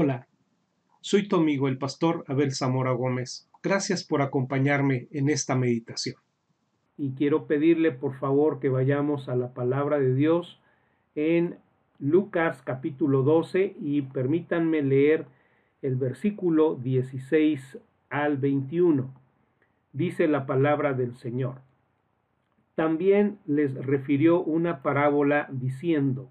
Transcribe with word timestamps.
Hola, 0.00 0.28
soy 1.00 1.26
tu 1.26 1.34
amigo 1.34 1.66
el 1.66 1.76
pastor 1.76 2.22
Abel 2.28 2.52
Zamora 2.52 2.92
Gómez. 2.92 3.50
Gracias 3.64 4.04
por 4.04 4.22
acompañarme 4.22 5.08
en 5.10 5.28
esta 5.28 5.56
meditación. 5.56 6.14
Y 6.96 7.14
quiero 7.14 7.48
pedirle 7.48 7.90
por 7.90 8.14
favor 8.14 8.60
que 8.60 8.68
vayamos 8.68 9.28
a 9.28 9.34
la 9.34 9.52
palabra 9.54 9.98
de 9.98 10.14
Dios 10.14 10.60
en 11.16 11.56
Lucas 11.98 12.62
capítulo 12.62 13.24
12 13.24 13.74
y 13.80 14.02
permítanme 14.02 14.82
leer 14.82 15.26
el 15.82 15.96
versículo 15.96 16.76
16 16.76 17.78
al 18.08 18.36
21. 18.36 19.12
Dice 19.92 20.28
la 20.28 20.46
palabra 20.46 20.92
del 20.92 21.16
Señor. 21.16 21.56
También 22.76 23.40
les 23.46 23.74
refirió 23.74 24.42
una 24.42 24.80
parábola 24.80 25.48
diciendo, 25.50 26.30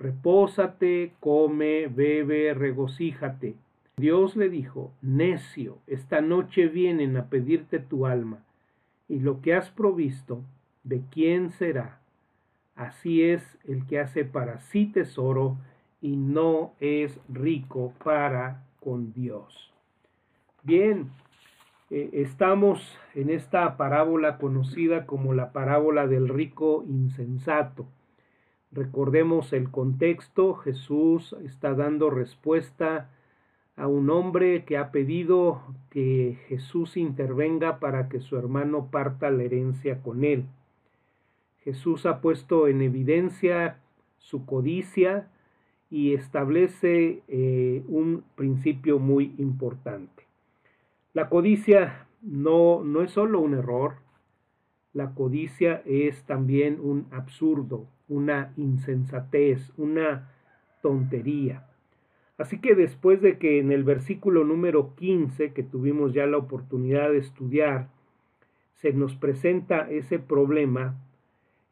repósate, 0.00 1.12
come, 1.20 1.86
bebe, 1.86 2.54
regocíjate. 2.54 3.54
Dios 3.98 4.34
le 4.34 4.48
dijo, 4.48 4.92
necio, 5.02 5.78
esta 5.86 6.22
noche 6.22 6.68
vienen 6.68 7.18
a 7.18 7.26
pedirte 7.26 7.78
tu 7.78 8.06
alma, 8.06 8.42
y 9.08 9.20
lo 9.20 9.42
que 9.42 9.54
has 9.54 9.70
provisto, 9.70 10.42
¿de 10.84 11.02
quién 11.10 11.50
será? 11.50 12.00
Así 12.74 13.22
es 13.22 13.58
el 13.64 13.86
que 13.86 14.00
hace 14.00 14.24
para 14.24 14.60
sí 14.60 14.86
tesoro 14.86 15.58
y 16.00 16.16
no 16.16 16.72
es 16.80 17.20
rico 17.28 17.92
para 18.02 18.64
con 18.80 19.12
Dios. 19.12 19.70
Bien, 20.62 21.10
eh, 21.90 22.08
estamos 22.14 22.98
en 23.14 23.28
esta 23.28 23.76
parábola 23.76 24.38
conocida 24.38 25.04
como 25.04 25.34
la 25.34 25.52
parábola 25.52 26.06
del 26.06 26.28
rico 26.28 26.84
insensato. 26.88 27.86
Recordemos 28.72 29.52
el 29.52 29.70
contexto, 29.70 30.54
Jesús 30.54 31.34
está 31.44 31.74
dando 31.74 32.08
respuesta 32.08 33.10
a 33.76 33.88
un 33.88 34.10
hombre 34.10 34.64
que 34.64 34.76
ha 34.76 34.92
pedido 34.92 35.62
que 35.90 36.38
Jesús 36.46 36.96
intervenga 36.96 37.80
para 37.80 38.08
que 38.08 38.20
su 38.20 38.36
hermano 38.36 38.88
parta 38.90 39.30
la 39.30 39.42
herencia 39.42 40.02
con 40.02 40.22
él. 40.22 40.44
Jesús 41.64 42.06
ha 42.06 42.20
puesto 42.20 42.68
en 42.68 42.80
evidencia 42.82 43.78
su 44.18 44.46
codicia 44.46 45.28
y 45.90 46.14
establece 46.14 47.22
eh, 47.26 47.82
un 47.88 48.22
principio 48.36 48.98
muy 48.98 49.34
importante. 49.38 50.24
La 51.12 51.28
codicia 51.28 52.06
no, 52.22 52.84
no 52.84 53.02
es 53.02 53.10
solo 53.10 53.40
un 53.40 53.54
error, 53.54 53.94
la 54.92 55.14
codicia 55.14 55.82
es 55.84 56.22
también 56.24 56.78
un 56.80 57.06
absurdo, 57.10 57.86
una 58.10 58.52
insensatez, 58.56 59.72
una 59.78 60.28
tontería. 60.82 61.66
Así 62.36 62.60
que 62.60 62.74
después 62.74 63.22
de 63.22 63.38
que 63.38 63.58
en 63.58 63.72
el 63.72 63.84
versículo 63.84 64.44
número 64.44 64.94
15, 64.96 65.52
que 65.52 65.62
tuvimos 65.62 66.12
ya 66.12 66.26
la 66.26 66.36
oportunidad 66.36 67.10
de 67.10 67.18
estudiar, 67.18 67.88
se 68.74 68.92
nos 68.92 69.14
presenta 69.14 69.90
ese 69.90 70.18
problema, 70.18 70.96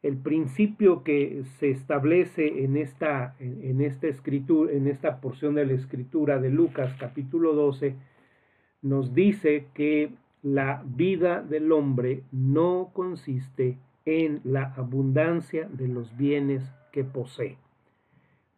el 0.01 0.17
principio 0.17 1.03
que 1.03 1.43
se 1.57 1.71
establece 1.71 2.63
en 2.63 2.77
esta, 2.77 3.35
en, 3.39 3.81
esta 3.81 4.07
escritura, 4.07 4.71
en 4.71 4.87
esta 4.87 5.19
porción 5.19 5.55
de 5.55 5.65
la 5.65 5.73
escritura 5.73 6.39
de 6.39 6.49
Lucas 6.51 6.95
capítulo 6.99 7.53
12, 7.53 7.95
nos 8.81 9.13
dice 9.13 9.65
que 9.73 10.11
la 10.41 10.83
vida 10.85 11.41
del 11.41 11.71
hombre 11.71 12.23
no 12.31 12.91
consiste 12.93 13.77
en 14.09 14.41
la 14.43 14.73
abundancia 14.75 15.69
de 15.71 15.87
los 15.87 16.15
bienes 16.17 16.63
que 16.91 17.03
posee. 17.03 17.57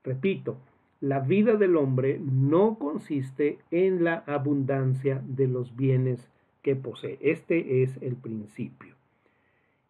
Repito, 0.04 0.58
la 1.02 1.20
vida 1.20 1.56
del 1.56 1.76
hombre 1.78 2.20
no 2.20 2.78
consiste 2.78 3.58
en 3.72 4.04
la 4.04 4.24
abundancia 4.28 5.22
de 5.26 5.48
los 5.48 5.76
bienes 5.76 6.30
que 6.62 6.76
posee. 6.76 7.18
Este 7.22 7.84
es 7.84 7.98
el 8.02 8.16
principio. 8.16 8.96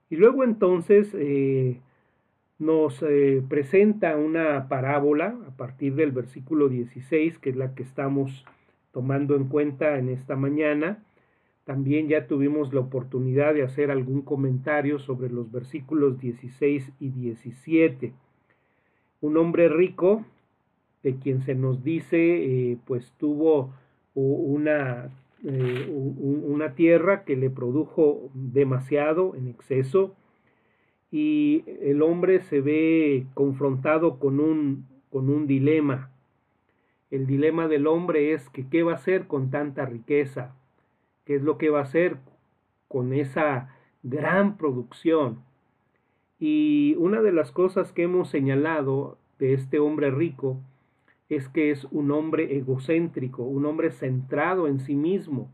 Y 0.09 0.15
luego 0.15 0.43
entonces 0.43 1.13
eh, 1.13 1.79
nos 2.59 3.01
eh, 3.03 3.43
presenta 3.47 4.17
una 4.17 4.67
parábola 4.67 5.37
a 5.47 5.51
partir 5.57 5.95
del 5.95 6.11
versículo 6.11 6.69
16, 6.69 7.39
que 7.39 7.49
es 7.49 7.55
la 7.55 7.73
que 7.75 7.83
estamos 7.83 8.45
tomando 8.91 9.35
en 9.35 9.45
cuenta 9.45 9.97
en 9.97 10.09
esta 10.09 10.35
mañana, 10.35 11.03
también 11.65 12.07
ya 12.07 12.27
tuvimos 12.27 12.73
la 12.73 12.79
oportunidad 12.79 13.53
de 13.53 13.63
hacer 13.63 13.91
algún 13.91 14.23
comentario 14.23 14.99
sobre 14.99 15.29
los 15.29 15.51
versículos 15.51 16.19
16 16.19 16.91
y 16.99 17.09
17. 17.09 18.13
Un 19.21 19.37
hombre 19.37 19.69
rico, 19.69 20.25
de 21.03 21.15
quien 21.17 21.41
se 21.43 21.55
nos 21.55 21.83
dice, 21.83 22.17
eh, 22.71 22.77
pues 22.85 23.13
tuvo 23.17 23.73
una, 24.13 25.09
eh, 25.43 25.87
una 25.89 26.73
tierra 26.73 27.23
que 27.23 27.35
le 27.35 27.49
produjo 27.49 28.29
demasiado 28.33 29.35
en 29.35 29.47
exceso 29.47 30.15
y 31.11 31.63
el 31.81 32.01
hombre 32.01 32.41
se 32.41 32.61
ve 32.61 33.25
confrontado 33.33 34.17
con 34.17 34.39
un, 34.39 34.87
con 35.09 35.29
un 35.29 35.45
dilema. 35.45 36.09
El 37.11 37.27
dilema 37.27 37.67
del 37.67 37.87
hombre 37.87 38.33
es 38.33 38.49
que 38.49 38.67
qué 38.67 38.83
va 38.83 38.93
a 38.93 38.95
hacer 38.95 39.27
con 39.27 39.51
tanta 39.51 39.85
riqueza, 39.85 40.55
qué 41.25 41.35
es 41.35 41.41
lo 41.41 41.57
que 41.57 41.69
va 41.69 41.79
a 41.79 41.83
hacer 41.83 42.17
con 42.87 43.13
esa 43.13 43.75
gran 44.03 44.57
producción. 44.57 45.43
Y 46.39 46.95
una 46.97 47.21
de 47.21 47.31
las 47.31 47.51
cosas 47.51 47.91
que 47.93 48.03
hemos 48.03 48.29
señalado 48.29 49.17
de 49.39 49.53
este 49.53 49.79
hombre 49.79 50.11
rico 50.11 50.57
es 51.29 51.47
que 51.47 51.71
es 51.71 51.85
un 51.91 52.11
hombre 52.11 52.57
egocéntrico, 52.57 53.43
un 53.43 53.65
hombre 53.65 53.91
centrado 53.91 54.67
en 54.67 54.79
sí 54.79 54.95
mismo. 54.95 55.49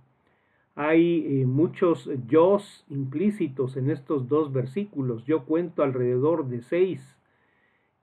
Hay 0.75 1.41
eh, 1.41 1.45
muchos 1.45 2.09
yo 2.28 2.57
implícitos 2.89 3.78
en 3.78 3.89
estos 3.89 4.28
dos 4.28 4.53
versículos. 4.53 5.25
Yo 5.25 5.45
cuento 5.45 5.84
alrededor 5.84 6.47
de 6.47 6.61
seis. 6.61 7.17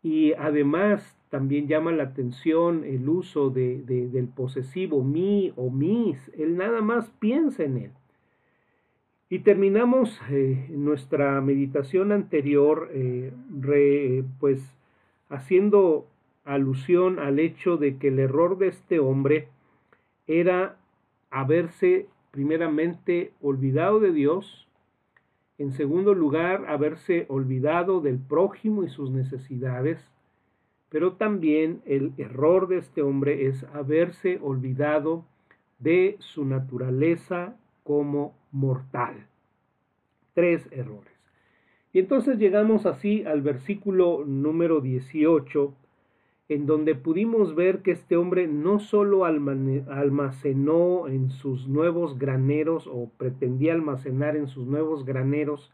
Y 0.02 0.32
además 0.34 1.16
también 1.34 1.66
llama 1.66 1.90
la 1.90 2.04
atención 2.04 2.84
el 2.84 3.08
uso 3.08 3.50
de, 3.50 3.82
del 3.82 4.28
posesivo 4.28 5.02
mi 5.02 5.52
o 5.56 5.68
mis. 5.68 6.16
Él 6.38 6.56
nada 6.56 6.80
más 6.80 7.10
piensa 7.18 7.64
en 7.64 7.76
él. 7.76 7.90
Y 9.28 9.40
terminamos 9.40 10.16
eh, 10.30 10.68
nuestra 10.70 11.40
meditación 11.40 12.12
anterior, 12.12 12.88
eh, 12.92 14.22
pues 14.38 14.62
haciendo 15.28 16.06
alusión 16.44 17.18
al 17.18 17.40
hecho 17.40 17.78
de 17.78 17.96
que 17.96 18.08
el 18.08 18.20
error 18.20 18.56
de 18.56 18.68
este 18.68 19.00
hombre 19.00 19.48
era 20.28 20.76
haberse 21.30 22.06
primeramente 22.30 23.32
olvidado 23.42 23.98
de 23.98 24.12
Dios, 24.12 24.68
en 25.58 25.72
segundo 25.72 26.14
lugar, 26.14 26.66
haberse 26.68 27.26
olvidado 27.28 28.00
del 28.00 28.20
prójimo 28.20 28.84
y 28.84 28.88
sus 28.88 29.10
necesidades, 29.10 30.13
pero 30.94 31.14
también 31.14 31.82
el 31.86 32.12
error 32.18 32.68
de 32.68 32.78
este 32.78 33.02
hombre 33.02 33.48
es 33.48 33.64
haberse 33.74 34.38
olvidado 34.40 35.24
de 35.80 36.14
su 36.20 36.44
naturaleza 36.44 37.56
como 37.82 38.32
mortal. 38.52 39.26
Tres 40.34 40.68
errores. 40.70 41.12
Y 41.92 41.98
entonces 41.98 42.38
llegamos 42.38 42.86
así 42.86 43.24
al 43.24 43.42
versículo 43.42 44.22
número 44.24 44.80
18, 44.80 45.74
en 46.48 46.64
donde 46.64 46.94
pudimos 46.94 47.56
ver 47.56 47.82
que 47.82 47.90
este 47.90 48.16
hombre 48.16 48.46
no 48.46 48.78
solo 48.78 49.24
almacenó 49.24 51.08
en 51.08 51.30
sus 51.30 51.66
nuevos 51.66 52.20
graneros 52.20 52.86
o 52.86 53.10
pretendía 53.18 53.72
almacenar 53.72 54.36
en 54.36 54.46
sus 54.46 54.64
nuevos 54.64 55.04
graneros 55.04 55.72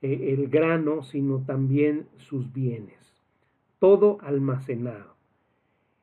eh, 0.00 0.34
el 0.36 0.48
grano, 0.48 1.04
sino 1.04 1.44
también 1.46 2.08
sus 2.16 2.52
bienes 2.52 3.01
todo 3.82 4.18
almacenado. 4.20 5.16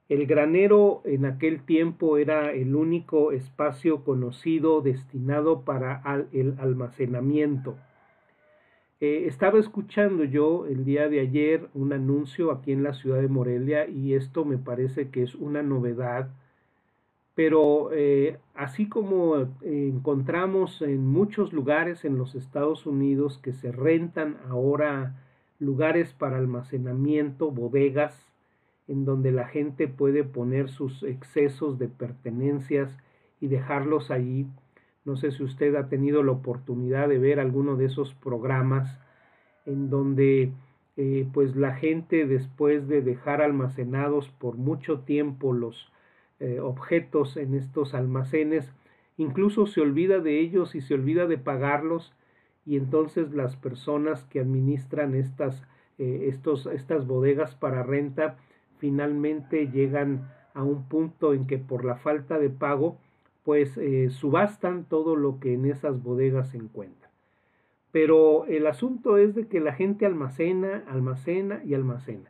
El 0.10 0.26
granero 0.26 1.02
en 1.06 1.24
aquel 1.24 1.64
tiempo 1.64 2.18
era 2.18 2.52
el 2.52 2.76
único 2.76 3.32
espacio 3.32 4.04
conocido 4.04 4.82
destinado 4.82 5.62
para 5.62 6.04
el 6.34 6.56
almacenamiento. 6.60 7.78
Eh, 9.00 9.28
estaba 9.28 9.60
escuchando 9.60 10.26
yo 10.26 10.66
el 10.66 10.84
día 10.84 11.08
de 11.08 11.22
ayer 11.22 11.70
un 11.74 11.94
anuncio 11.94 12.52
aquí 12.52 12.74
en 12.74 12.84
la 12.84 12.94
ciudad 12.94 13.22
de 13.22 13.30
Morelia 13.30 13.88
y 13.88 14.14
esto 14.14 14.44
me 14.44 14.58
parece 14.58 15.10
que 15.10 15.24
es 15.24 15.36
una 15.36 15.64
novedad 15.64 16.32
Pero 17.34 17.92
eh, 17.94 18.40
así 18.56 18.90
como 18.90 19.48
encontramos 19.62 20.82
en 20.82 21.08
muchos 21.08 21.54
lugares 21.54 22.04
en 22.04 22.18
los 22.18 22.36
Estados 22.36 22.86
Unidos 22.86 23.38
que 23.38 23.54
se 23.54 23.72
rentan 23.72 24.36
ahora 24.50 25.16
lugares 25.60 26.14
para 26.14 26.38
almacenamiento, 26.38 27.52
bodegas, 27.52 28.26
en 28.88 29.06
donde 29.06 29.32
la 29.32 29.48
gente 29.48 29.88
puede 29.88 30.24
poner 30.24 30.70
sus 30.70 31.04
excesos 31.04 31.78
de 31.78 31.90
pertenencias 31.90 32.98
y 33.40 33.48
dejarlos 33.48 34.10
allí. 34.10 34.48
No 35.06 35.16
sé 35.16 35.32
si 35.32 35.44
usted 35.44 35.76
ha 35.76 35.90
tenido 35.90 36.24
la 36.24 36.32
oportunidad 36.32 37.08
de 37.08 37.20
ver 37.20 37.40
alguno 37.40 37.76
de 37.76 37.86
esos 37.86 38.14
programas 38.16 39.00
en 39.66 39.90
donde 39.90 40.52
eh, 40.98 41.28
pues 41.34 41.56
la 41.56 41.76
gente 41.76 42.26
después 42.26 42.88
de 42.88 43.02
dejar 43.02 43.42
almacenados 43.42 44.30
por 44.40 44.58
mucho 44.58 45.02
tiempo 45.02 45.54
los 45.54 45.92
eh, 46.40 46.60
objetos 46.60 47.38
en 47.38 47.54
estos 47.54 47.94
almacenes, 47.94 48.72
incluso 49.18 49.68
se 49.68 49.82
olvida 49.82 50.20
de 50.20 50.40
ellos 50.40 50.74
y 50.74 50.82
se 50.82 50.94
olvida 50.94 51.28
de 51.28 51.38
pagarlos 51.38 52.14
y 52.66 52.78
entonces 52.78 53.34
las 53.34 53.56
personas 53.56 54.24
que 54.26 54.40
administran 54.40 55.16
estas, 55.16 55.64
eh, 55.98 56.28
estos, 56.28 56.66
estas 56.68 57.08
bodegas 57.08 57.56
para 57.56 57.84
renta 57.84 58.38
finalmente 58.78 59.68
llegan 59.68 60.30
a 60.54 60.64
un 60.64 60.88
punto 60.88 61.34
en 61.34 61.48
que 61.48 61.58
por 61.58 61.86
la 61.86 61.96
falta 61.96 62.38
de 62.38 62.50
pago 62.50 62.98
pues 63.44 63.78
eh, 63.78 64.10
subastan 64.10 64.86
todo 64.86 65.16
lo 65.16 65.40
que 65.40 65.54
en 65.54 65.66
esas 65.66 66.04
bodegas 66.04 66.50
se 66.50 66.58
encuentra. 66.58 67.10
Pero 67.92 68.46
el 68.46 68.68
asunto 68.68 69.18
es 69.18 69.34
de 69.34 69.48
que 69.48 69.60
la 69.60 69.74
gente 69.74 70.06
almacena, 70.06 70.84
almacena 70.88 71.62
y 71.66 71.74
almacena. 71.74 72.30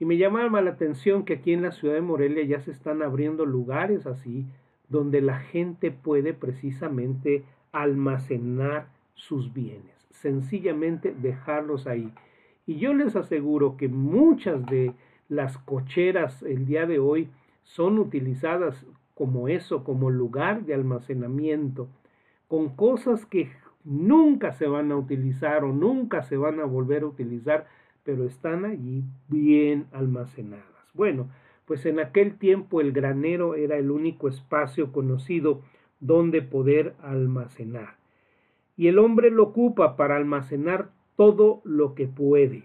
Y 0.00 0.04
me 0.04 0.16
llama 0.16 0.48
la 0.60 0.70
atención 0.70 1.24
que 1.24 1.34
aquí 1.34 1.52
en 1.52 1.62
la 1.62 1.72
ciudad 1.72 1.94
de 1.94 2.00
Morelia 2.00 2.44
ya 2.44 2.60
se 2.60 2.70
están 2.70 3.02
abriendo 3.02 3.46
lugares 3.46 4.06
así 4.06 4.46
donde 4.88 5.20
la 5.20 5.38
gente 5.38 5.90
puede 5.90 6.34
precisamente 6.34 7.44
almacenar 7.72 8.88
sus 9.18 9.52
bienes, 9.52 10.06
sencillamente 10.10 11.14
dejarlos 11.14 11.86
ahí. 11.86 12.12
Y 12.66 12.76
yo 12.76 12.94
les 12.94 13.16
aseguro 13.16 13.76
que 13.76 13.88
muchas 13.88 14.64
de 14.66 14.94
las 15.28 15.58
cocheras 15.58 16.42
el 16.42 16.66
día 16.66 16.86
de 16.86 16.98
hoy 16.98 17.28
son 17.62 17.98
utilizadas 17.98 18.86
como 19.14 19.48
eso, 19.48 19.84
como 19.84 20.10
lugar 20.10 20.64
de 20.64 20.74
almacenamiento, 20.74 21.88
con 22.46 22.76
cosas 22.76 23.26
que 23.26 23.50
nunca 23.84 24.52
se 24.52 24.66
van 24.66 24.92
a 24.92 24.96
utilizar 24.96 25.64
o 25.64 25.72
nunca 25.72 26.22
se 26.22 26.36
van 26.36 26.60
a 26.60 26.64
volver 26.64 27.02
a 27.02 27.06
utilizar, 27.06 27.66
pero 28.04 28.24
están 28.24 28.64
allí 28.64 29.02
bien 29.28 29.86
almacenadas. 29.92 30.64
Bueno, 30.94 31.28
pues 31.66 31.84
en 31.84 31.98
aquel 31.98 32.38
tiempo 32.38 32.80
el 32.80 32.92
granero 32.92 33.54
era 33.54 33.76
el 33.76 33.90
único 33.90 34.28
espacio 34.28 34.92
conocido 34.92 35.62
donde 36.00 36.40
poder 36.40 36.94
almacenar. 37.02 37.97
Y 38.78 38.86
el 38.86 38.98
hombre 38.98 39.30
lo 39.30 39.42
ocupa 39.42 39.96
para 39.96 40.16
almacenar 40.16 40.92
todo 41.16 41.60
lo 41.64 41.96
que 41.96 42.06
puede, 42.06 42.62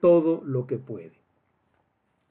todo 0.00 0.42
lo 0.42 0.66
que 0.66 0.78
puede. 0.78 1.12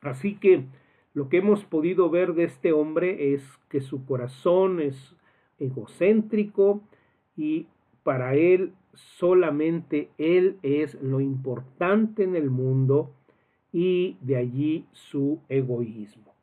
Así 0.02 0.36
que 0.36 0.66
lo 1.14 1.30
que 1.30 1.38
hemos 1.38 1.64
podido 1.64 2.10
ver 2.10 2.34
de 2.34 2.46
este 2.46 2.74
hombre 2.74 3.34
es 3.34 3.44
que 3.70 3.82
su 3.82 4.04
corazón 4.06 4.80
es 4.82 5.16
egocéntrico 5.60 6.82
y 7.36 7.68
para 8.02 8.34
él 8.34 8.74
solamente 8.96 10.10
él 10.18 10.58
es 10.64 11.00
lo 11.02 11.22
importante 11.22 12.24
en 12.24 12.36
el 12.36 12.50
mundo 12.50 13.12
y 13.72 14.18
de 14.22 14.38
allí 14.38 14.86
su 14.92 15.40
egoísmo. 15.50 16.34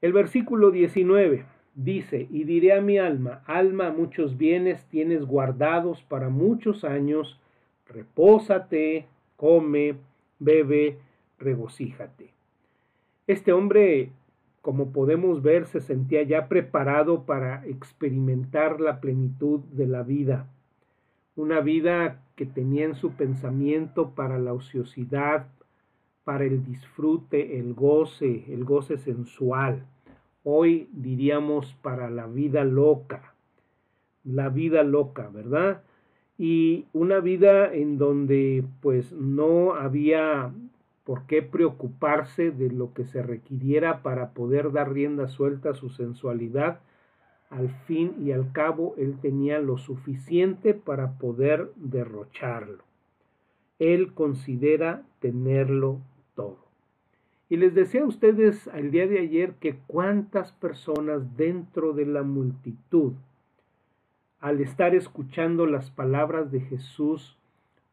El 0.00 0.14
versículo 0.14 0.70
19 0.70 1.53
dice, 1.74 2.26
y 2.30 2.44
diré 2.44 2.72
a 2.72 2.80
mi 2.80 2.98
alma, 2.98 3.42
alma, 3.46 3.90
muchos 3.90 4.36
bienes 4.36 4.84
tienes 4.86 5.24
guardados 5.24 6.02
para 6.02 6.28
muchos 6.28 6.84
años, 6.84 7.40
repósate, 7.86 9.06
come, 9.36 9.96
bebe, 10.38 10.98
regocíjate. 11.38 12.30
Este 13.26 13.52
hombre, 13.52 14.10
como 14.62 14.92
podemos 14.92 15.42
ver, 15.42 15.66
se 15.66 15.80
sentía 15.80 16.22
ya 16.22 16.48
preparado 16.48 17.24
para 17.24 17.66
experimentar 17.66 18.80
la 18.80 19.00
plenitud 19.00 19.60
de 19.72 19.86
la 19.86 20.02
vida, 20.02 20.46
una 21.36 21.60
vida 21.60 22.20
que 22.36 22.46
tenía 22.46 22.84
en 22.84 22.94
su 22.94 23.12
pensamiento 23.12 24.10
para 24.10 24.38
la 24.38 24.52
ociosidad, 24.52 25.46
para 26.24 26.44
el 26.44 26.64
disfrute, 26.64 27.58
el 27.58 27.74
goce, 27.74 28.44
el 28.48 28.64
goce 28.64 28.98
sensual. 28.98 29.84
Hoy 30.44 30.88
diríamos 30.92 31.74
para 31.82 32.10
la 32.10 32.26
vida 32.26 32.64
loca, 32.64 33.34
la 34.24 34.50
vida 34.50 34.82
loca, 34.84 35.28
¿verdad? 35.32 35.82
Y 36.36 36.84
una 36.92 37.20
vida 37.20 37.72
en 37.72 37.96
donde 37.96 38.64
pues 38.80 39.12
no 39.12 39.74
había 39.74 40.52
por 41.04 41.26
qué 41.26 41.42
preocuparse 41.42 42.50
de 42.50 42.70
lo 42.70 42.92
que 42.92 43.04
se 43.04 43.22
requiriera 43.22 44.02
para 44.02 44.30
poder 44.30 44.72
dar 44.72 44.92
rienda 44.92 45.28
suelta 45.28 45.70
a 45.70 45.74
su 45.74 45.90
sensualidad. 45.90 46.80
Al 47.50 47.68
fin 47.86 48.14
y 48.24 48.32
al 48.32 48.52
cabo, 48.52 48.94
él 48.98 49.18
tenía 49.20 49.60
lo 49.60 49.78
suficiente 49.78 50.74
para 50.74 51.18
poder 51.18 51.70
derrocharlo. 51.76 52.82
Él 53.78 54.12
considera 54.14 55.02
tenerlo. 55.20 56.00
Y 57.54 57.56
les 57.56 57.72
decía 57.72 58.02
a 58.02 58.06
ustedes 58.06 58.68
el 58.74 58.90
día 58.90 59.06
de 59.06 59.20
ayer 59.20 59.54
que 59.60 59.76
cuántas 59.86 60.50
personas 60.50 61.36
dentro 61.36 61.92
de 61.92 62.04
la 62.04 62.24
multitud, 62.24 63.12
al 64.40 64.60
estar 64.60 64.92
escuchando 64.96 65.64
las 65.64 65.88
palabras 65.88 66.50
de 66.50 66.62
Jesús, 66.62 67.38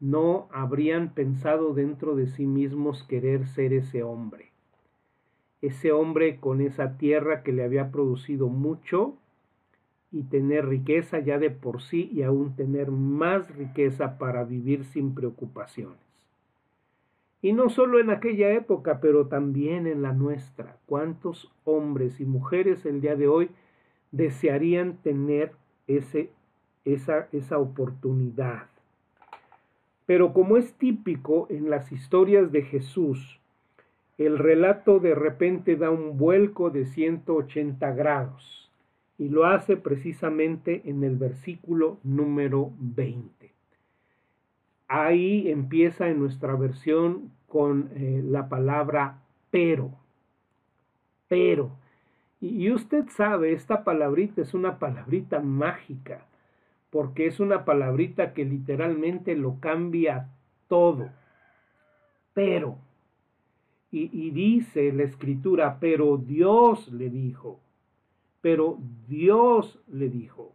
no 0.00 0.48
habrían 0.50 1.14
pensado 1.14 1.74
dentro 1.74 2.16
de 2.16 2.26
sí 2.26 2.44
mismos 2.44 3.04
querer 3.04 3.46
ser 3.46 3.72
ese 3.72 4.02
hombre. 4.02 4.50
Ese 5.60 5.92
hombre 5.92 6.40
con 6.40 6.60
esa 6.60 6.98
tierra 6.98 7.44
que 7.44 7.52
le 7.52 7.62
había 7.62 7.92
producido 7.92 8.48
mucho 8.48 9.14
y 10.10 10.24
tener 10.24 10.66
riqueza 10.66 11.20
ya 11.20 11.38
de 11.38 11.50
por 11.50 11.82
sí 11.82 12.10
y 12.12 12.24
aún 12.24 12.56
tener 12.56 12.90
más 12.90 13.48
riqueza 13.54 14.18
para 14.18 14.42
vivir 14.42 14.84
sin 14.86 15.14
preocupaciones. 15.14 16.11
Y 17.42 17.52
no 17.52 17.68
solo 17.68 17.98
en 17.98 18.10
aquella 18.10 18.52
época, 18.52 19.00
pero 19.00 19.26
también 19.26 19.88
en 19.88 20.00
la 20.00 20.12
nuestra. 20.12 20.76
¿Cuántos 20.86 21.52
hombres 21.64 22.20
y 22.20 22.24
mujeres 22.24 22.86
el 22.86 23.00
día 23.00 23.16
de 23.16 23.26
hoy 23.26 23.50
desearían 24.12 24.98
tener 25.02 25.50
esa, 25.88 27.28
esa 27.32 27.58
oportunidad? 27.58 28.68
Pero 30.06 30.32
como 30.32 30.56
es 30.56 30.72
típico 30.74 31.48
en 31.50 31.68
las 31.68 31.90
historias 31.90 32.52
de 32.52 32.62
Jesús, 32.62 33.40
el 34.18 34.38
relato 34.38 35.00
de 35.00 35.16
repente 35.16 35.74
da 35.74 35.90
un 35.90 36.18
vuelco 36.18 36.70
de 36.70 36.86
180 36.86 37.92
grados 37.92 38.70
y 39.18 39.28
lo 39.28 39.46
hace 39.46 39.76
precisamente 39.76 40.82
en 40.84 41.02
el 41.02 41.16
versículo 41.16 41.98
número 42.04 42.70
20. 42.78 43.51
Ahí 44.94 45.50
empieza 45.50 46.08
en 46.08 46.18
nuestra 46.18 46.54
versión 46.54 47.30
con 47.48 47.90
eh, 47.94 48.22
la 48.22 48.48
palabra 48.50 49.22
pero, 49.50 49.90
pero. 51.28 51.70
Y 52.40 52.70
usted 52.70 53.06
sabe, 53.08 53.52
esta 53.52 53.84
palabrita 53.84 54.42
es 54.42 54.52
una 54.52 54.78
palabrita 54.78 55.40
mágica 55.40 56.26
porque 56.92 57.26
es 57.26 57.40
una 57.40 57.64
palabrita 57.64 58.34
que 58.34 58.44
literalmente 58.44 59.34
lo 59.34 59.58
cambia 59.60 60.28
todo. 60.68 61.08
Pero, 62.34 62.76
y, 63.90 64.30
dice 64.30 64.92
la 64.92 65.04
escritura, 65.04 65.78
pero 65.80 66.18
Dios 66.18 66.92
le 66.92 67.08
dijo, 67.08 67.60
pero 68.42 68.78
Dios 69.08 69.80
le 69.88 70.10
dijo. 70.10 70.52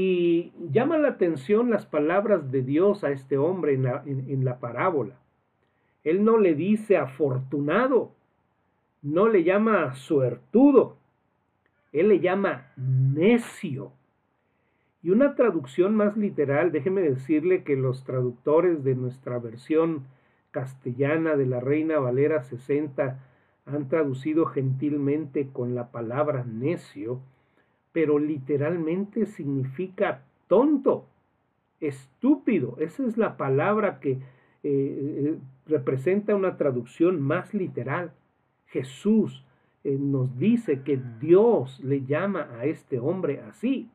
Y 0.00 0.52
llama 0.70 0.96
la 0.96 1.08
atención 1.08 1.70
las 1.70 1.84
palabras 1.84 2.52
de 2.52 2.62
Dios 2.62 3.02
a 3.02 3.10
este 3.10 3.36
hombre 3.36 3.74
en 3.74 4.44
la, 4.44 4.60
parábola. 4.60 5.18
Él 6.04 6.22
no 6.22 6.38
le 6.38 6.54
dice 6.54 6.96
afortunado, 6.96 8.12
no 9.02 9.26
le 9.26 9.42
llama 9.42 9.96
suertudo, 9.96 10.98
él 11.92 12.10
le 12.10 12.20
llama 12.20 12.68
necio. 12.76 13.90
Y 15.02 15.10
una 15.10 15.34
traducción 15.34 15.96
más 15.96 16.16
literal, 16.16 16.70
déjeme 16.70 17.00
decirle 17.00 17.64
que 17.64 17.74
los 17.74 18.04
traductores 18.04 18.84
de 18.84 18.94
nuestra 18.94 19.40
versión 19.40 20.06
castellana 20.52 21.34
de 21.34 21.46
la 21.46 21.58
Reina 21.58 21.98
Valera 21.98 22.44
60 22.44 23.18
han 23.66 23.88
traducido 23.88 24.46
gentilmente 24.46 25.48
con 25.52 25.74
la 25.74 25.90
palabra 25.90 26.44
necio, 26.44 27.20
pero 27.98 28.20
literalmente 28.20 29.26
significa 29.26 30.22
tonto, 30.46 31.06
estúpido. 31.80 32.76
Esa 32.78 33.04
es 33.04 33.16
la 33.16 33.36
palabra 33.36 33.98
que 33.98 34.12
eh, 34.12 34.20
eh, 34.62 35.38
representa 35.66 36.36
una 36.36 36.56
traducción 36.56 37.20
más 37.20 37.52
literal. 37.54 38.12
Jesús, 38.66 39.44
eh, 39.82 39.98
nos 39.98 40.38
dice 40.38 40.82
que 40.82 41.00
Dios 41.18 41.80
le 41.80 42.04
llama 42.04 42.48
a 42.60 42.66
este 42.66 43.00
hombre 43.00 43.40
así. 43.40 43.90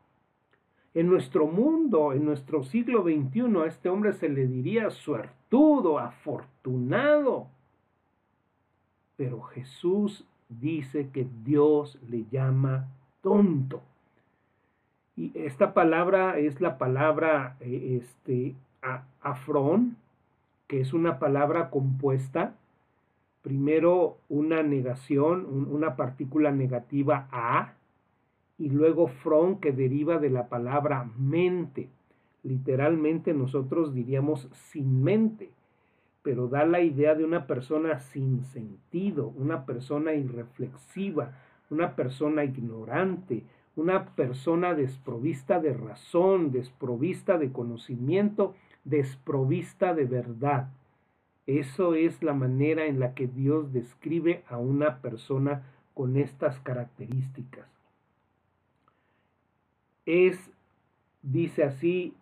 En 0.93 1.07
nuestro 1.07 1.47
mundo, 1.47 2.11
en 2.11 2.25
nuestro 2.25 2.61
siglo 2.65 3.03
XXI, 3.03 3.57
a 3.63 3.67
este 3.67 3.87
hombre 3.87 4.11
se 4.11 4.27
le 4.27 4.45
diría 4.47 4.89
suertudo, 4.89 5.97
afortunado. 5.97 7.47
Pero 9.15 9.43
Jesús 9.43 10.27
dice 10.49 11.09
que 11.13 11.25
Dios 11.45 11.97
le 12.09 12.25
llama 12.29 12.89
tonto. 13.21 13.81
Y 15.15 15.31
esta 15.35 15.73
palabra 15.73 16.39
es 16.39 16.59
la 16.59 16.77
palabra 16.77 17.57
eh, 17.59 18.01
este, 18.01 18.55
afrón, 19.21 19.97
que 20.67 20.81
es 20.81 20.93
una 20.93 21.19
palabra 21.19 21.69
compuesta. 21.69 22.55
Primero 23.41 24.17
una 24.29 24.63
negación, 24.63 25.45
una 25.45 25.95
partícula 25.95 26.51
negativa 26.51 27.27
a, 27.31 27.73
y 28.57 28.69
luego 28.69 29.07
front 29.07 29.59
que 29.59 29.71
deriva 29.71 30.17
de 30.17 30.29
la 30.29 30.47
palabra 30.47 31.09
mente. 31.17 31.89
Literalmente 32.43 33.33
nosotros 33.33 33.93
diríamos 33.93 34.47
sin 34.53 35.03
mente, 35.03 35.49
pero 36.23 36.47
da 36.47 36.65
la 36.65 36.81
idea 36.81 37.15
de 37.15 37.25
una 37.25 37.47
persona 37.47 37.99
sin 37.99 38.43
sentido, 38.45 39.33
una 39.35 39.65
persona 39.65 40.13
irreflexiva, 40.13 41.33
una 41.69 41.95
persona 41.95 42.43
ignorante, 42.43 43.43
una 43.75 44.05
persona 44.15 44.75
desprovista 44.75 45.59
de 45.59 45.73
razón, 45.73 46.51
desprovista 46.51 47.37
de 47.37 47.51
conocimiento, 47.51 48.55
desprovista 48.83 49.93
de 49.93 50.05
verdad. 50.05 50.69
Eso 51.47 51.95
es 51.95 52.21
la 52.21 52.33
manera 52.33 52.85
en 52.85 52.99
la 52.99 53.13
que 53.13 53.27
Dios 53.27 53.73
describe 53.73 54.43
a 54.47 54.57
una 54.57 55.01
persona 55.01 55.63
con 55.93 56.17
estas 56.17 56.59
características. 56.59 57.67
Es, 60.05 60.37
dice 61.21 61.63
así, 61.63 62.13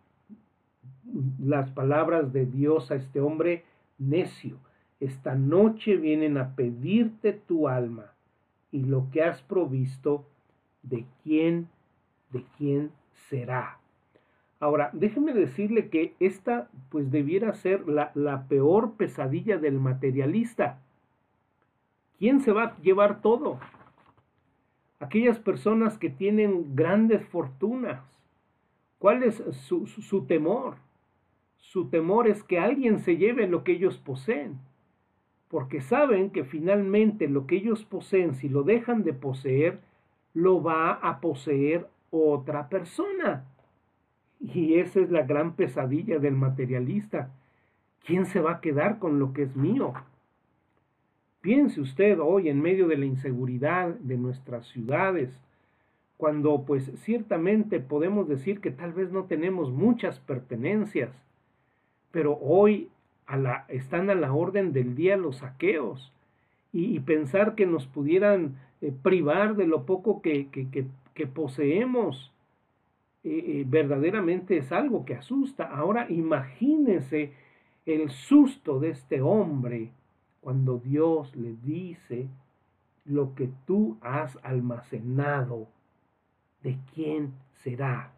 las 1.39 1.69
palabras 1.71 2.31
de 2.31 2.45
Dios 2.45 2.91
a 2.91 2.95
este 2.95 3.19
hombre 3.19 3.65
necio. 3.97 4.57
Esta 4.99 5.35
noche 5.35 5.97
vienen 5.97 6.37
a 6.37 6.55
pedirte 6.55 7.33
tu 7.33 7.67
alma 7.67 8.13
y 8.71 8.83
lo 8.83 9.09
que 9.11 9.23
has 9.23 9.41
provisto 9.41 10.25
de 10.83 11.05
quién, 11.23 11.67
de 12.31 12.43
quién 12.57 12.91
será. 13.29 13.77
Ahora, 14.59 14.91
déjeme 14.93 15.33
decirle 15.33 15.89
que 15.89 16.13
esta 16.19 16.69
pues 16.89 17.11
debiera 17.11 17.53
ser 17.53 17.87
la, 17.87 18.11
la 18.13 18.47
peor 18.47 18.93
pesadilla 18.93 19.57
del 19.57 19.79
materialista. 19.79 20.79
¿Quién 22.19 22.41
se 22.41 22.51
va 22.51 22.63
a 22.63 22.81
llevar 22.81 23.21
todo? 23.21 23.59
Aquellas 24.99 25.39
personas 25.39 25.97
que 25.97 26.11
tienen 26.11 26.75
grandes 26.75 27.25
fortunas. 27.25 28.03
¿Cuál 28.99 29.23
es 29.23 29.43
su, 29.65 29.87
su 29.87 30.25
temor? 30.25 30.75
Su 31.57 31.89
temor 31.89 32.27
es 32.27 32.43
que 32.43 32.59
alguien 32.59 32.99
se 32.99 33.17
lleve 33.17 33.47
lo 33.47 33.63
que 33.63 33.71
ellos 33.71 33.97
poseen, 33.97 34.59
porque 35.47 35.81
saben 35.81 36.29
que 36.29 36.43
finalmente 36.43 37.27
lo 37.27 37.47
que 37.47 37.55
ellos 37.55 37.83
poseen, 37.85 38.35
si 38.35 38.47
lo 38.49 38.61
dejan 38.61 39.03
de 39.03 39.13
poseer, 39.13 39.79
lo 40.33 40.61
va 40.61 40.93
a 40.93 41.19
poseer 41.19 41.87
otra 42.09 42.69
persona. 42.69 43.45
Y 44.39 44.75
esa 44.75 44.99
es 44.99 45.11
la 45.11 45.23
gran 45.23 45.55
pesadilla 45.55 46.19
del 46.19 46.35
materialista. 46.35 47.29
¿Quién 48.05 48.25
se 48.25 48.39
va 48.39 48.53
a 48.53 48.61
quedar 48.61 48.99
con 48.99 49.19
lo 49.19 49.33
que 49.33 49.43
es 49.43 49.55
mío? 49.55 49.93
Piense 51.41 51.81
usted 51.81 52.19
hoy 52.19 52.49
en 52.49 52.61
medio 52.61 52.87
de 52.87 52.97
la 52.97 53.05
inseguridad 53.05 53.89
de 53.95 54.17
nuestras 54.17 54.67
ciudades, 54.67 55.29
cuando 56.17 56.63
pues 56.65 56.91
ciertamente 56.97 57.79
podemos 57.79 58.27
decir 58.27 58.61
que 58.61 58.69
tal 58.69 58.93
vez 58.93 59.11
no 59.11 59.23
tenemos 59.23 59.71
muchas 59.71 60.19
pertenencias, 60.19 61.09
pero 62.11 62.37
hoy 62.39 62.89
a 63.25 63.37
la, 63.37 63.65
están 63.69 64.09
a 64.11 64.15
la 64.15 64.33
orden 64.33 64.71
del 64.71 64.95
día 64.95 65.17
los 65.17 65.37
saqueos 65.37 66.11
y 66.73 66.99
pensar 66.99 67.55
que 67.55 67.65
nos 67.65 67.87
pudieran 67.87 68.55
eh, 68.81 68.91
privar 69.03 69.55
de 69.55 69.67
lo 69.67 69.85
poco 69.85 70.21
que, 70.21 70.49
que, 70.49 71.27
poseemos, 71.27 72.31
eh, 73.23 73.29
eh, 73.29 73.65
verdaderamente 73.67 74.57
es 74.57 74.71
algo 74.71 75.05
que 75.05 75.13
asusta. 75.13 75.65
Ahora 75.65 76.07
imagínese 76.09 77.31
el 77.85 78.09
susto 78.09 78.79
de 78.79 78.89
este 78.89 79.21
hombre 79.21 79.91
cuando 80.41 80.79
Dios 80.79 81.35
le 81.35 81.53
dice 81.63 82.27
lo 83.05 83.35
que 83.35 83.49
tú 83.67 83.97
has 84.01 84.37
almacenado, 84.41 85.67
¿de 86.63 86.77
quién 86.95 87.33
será? 87.63 88.11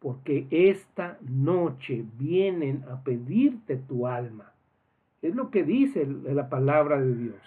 Porque 0.00 0.46
esta 0.50 1.18
noche 1.22 2.04
vienen 2.18 2.84
a 2.90 3.02
pedirte 3.02 3.76
tu 3.76 4.06
alma. 4.06 4.52
Es 5.22 5.34
lo 5.34 5.50
que 5.50 5.64
dice 5.64 6.06
la 6.06 6.48
palabra 6.48 7.00
de 7.00 7.14
Dios. 7.14 7.40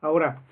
Ahora, 0.00 0.42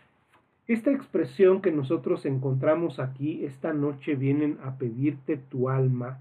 esta 0.67 0.91
expresión 0.91 1.61
que 1.61 1.71
nosotros 1.71 2.25
encontramos 2.25 2.99
aquí, 2.99 3.45
esta 3.45 3.73
noche 3.75 4.15
vienen 4.15 4.59
a 4.63 4.79
pedirte 4.79 5.37
tu 5.37 5.69
alma, 5.69 6.21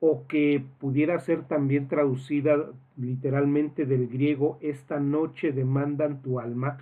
o 0.00 0.26
que 0.26 0.64
pudiera 0.78 1.18
ser 1.20 1.42
también 1.44 1.88
traducida 1.88 2.70
literalmente 2.96 3.86
del 3.86 4.08
griego, 4.08 4.58
esta 4.60 4.98
noche 5.00 5.52
demandan 5.52 6.22
tu 6.22 6.40
alma, 6.40 6.78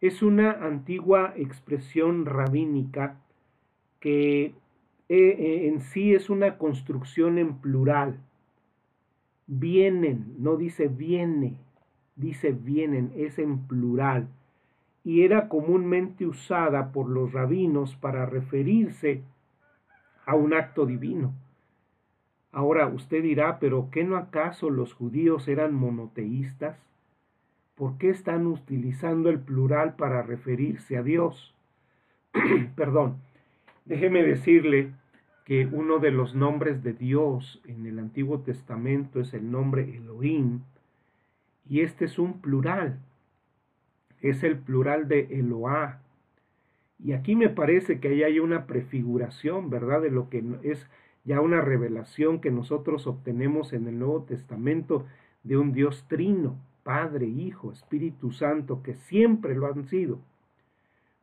es 0.00 0.22
una 0.22 0.52
antigua 0.52 1.34
expresión 1.36 2.24
rabínica 2.24 3.20
que 4.00 4.44
eh, 4.46 4.54
eh, 5.08 5.68
en 5.68 5.80
sí 5.80 6.14
es 6.14 6.30
una 6.30 6.56
construcción 6.56 7.36
en 7.36 7.58
plural. 7.58 8.18
Vienen, 9.46 10.36
no 10.38 10.56
dice 10.56 10.88
viene, 10.88 11.56
dice 12.16 12.52
vienen, 12.52 13.12
es 13.14 13.38
en 13.38 13.66
plural 13.66 14.28
y 15.04 15.22
era 15.22 15.48
comúnmente 15.48 16.26
usada 16.26 16.92
por 16.92 17.08
los 17.08 17.32
rabinos 17.32 17.96
para 17.96 18.26
referirse 18.26 19.22
a 20.26 20.34
un 20.34 20.52
acto 20.52 20.86
divino. 20.86 21.32
Ahora 22.52 22.86
usted 22.88 23.22
dirá, 23.22 23.58
pero 23.58 23.88
¿qué 23.90 24.04
no 24.04 24.16
acaso 24.16 24.70
los 24.70 24.92
judíos 24.92 25.48
eran 25.48 25.74
monoteístas? 25.74 26.76
¿Por 27.76 27.96
qué 27.96 28.10
están 28.10 28.46
utilizando 28.46 29.30
el 29.30 29.38
plural 29.38 29.94
para 29.94 30.22
referirse 30.22 30.96
a 30.96 31.02
Dios? 31.02 31.54
Perdón, 32.76 33.16
déjeme 33.84 34.22
decirle 34.22 34.92
que 35.44 35.66
uno 35.66 35.98
de 35.98 36.10
los 36.10 36.34
nombres 36.34 36.82
de 36.82 36.92
Dios 36.92 37.62
en 37.64 37.86
el 37.86 37.98
Antiguo 37.98 38.40
Testamento 38.40 39.20
es 39.20 39.32
el 39.32 39.50
nombre 39.50 39.96
Elohim, 39.96 40.60
y 41.68 41.80
este 41.80 42.04
es 42.04 42.18
un 42.18 42.40
plural 42.40 42.98
es 44.20 44.42
el 44.42 44.58
plural 44.58 45.08
de 45.08 45.28
Eloá. 45.30 46.00
Y 46.98 47.12
aquí 47.12 47.34
me 47.34 47.48
parece 47.48 48.00
que 48.00 48.08
ahí 48.08 48.22
hay 48.22 48.40
una 48.40 48.66
prefiguración, 48.66 49.70
¿verdad? 49.70 50.02
De 50.02 50.10
lo 50.10 50.28
que 50.28 50.44
es 50.62 50.86
ya 51.24 51.40
una 51.40 51.60
revelación 51.60 52.40
que 52.40 52.50
nosotros 52.50 53.06
obtenemos 53.06 53.72
en 53.72 53.86
el 53.86 53.98
Nuevo 53.98 54.22
Testamento 54.24 55.06
de 55.42 55.56
un 55.56 55.72
Dios 55.72 56.04
trino, 56.08 56.56
Padre, 56.82 57.26
Hijo, 57.26 57.72
Espíritu 57.72 58.32
Santo, 58.32 58.82
que 58.82 58.94
siempre 58.94 59.54
lo 59.54 59.66
han 59.66 59.84
sido, 59.84 60.18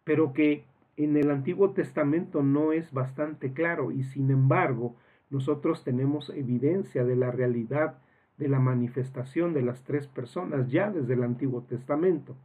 pero 0.04 0.34
que 0.34 0.64
en 0.98 1.16
el 1.16 1.30
Antiguo 1.30 1.72
Testamento 1.72 2.42
no 2.42 2.72
es 2.72 2.92
bastante 2.92 3.54
claro 3.54 3.92
y 3.92 4.04
sin 4.04 4.32
embargo 4.32 4.96
nosotros 5.30 5.84
tenemos 5.84 6.30
evidencia 6.30 7.04
de 7.04 7.16
la 7.16 7.32
realidad 7.32 7.98
de 8.38 8.48
la 8.48 8.60
manifestación 8.60 9.54
de 9.54 9.62
las 9.62 9.84
tres 9.84 10.08
personas 10.08 10.70
ya 10.70 10.92
desde 10.92 11.14
el 11.14 11.24
Antiguo 11.24 11.64
Testamento. 11.64 12.36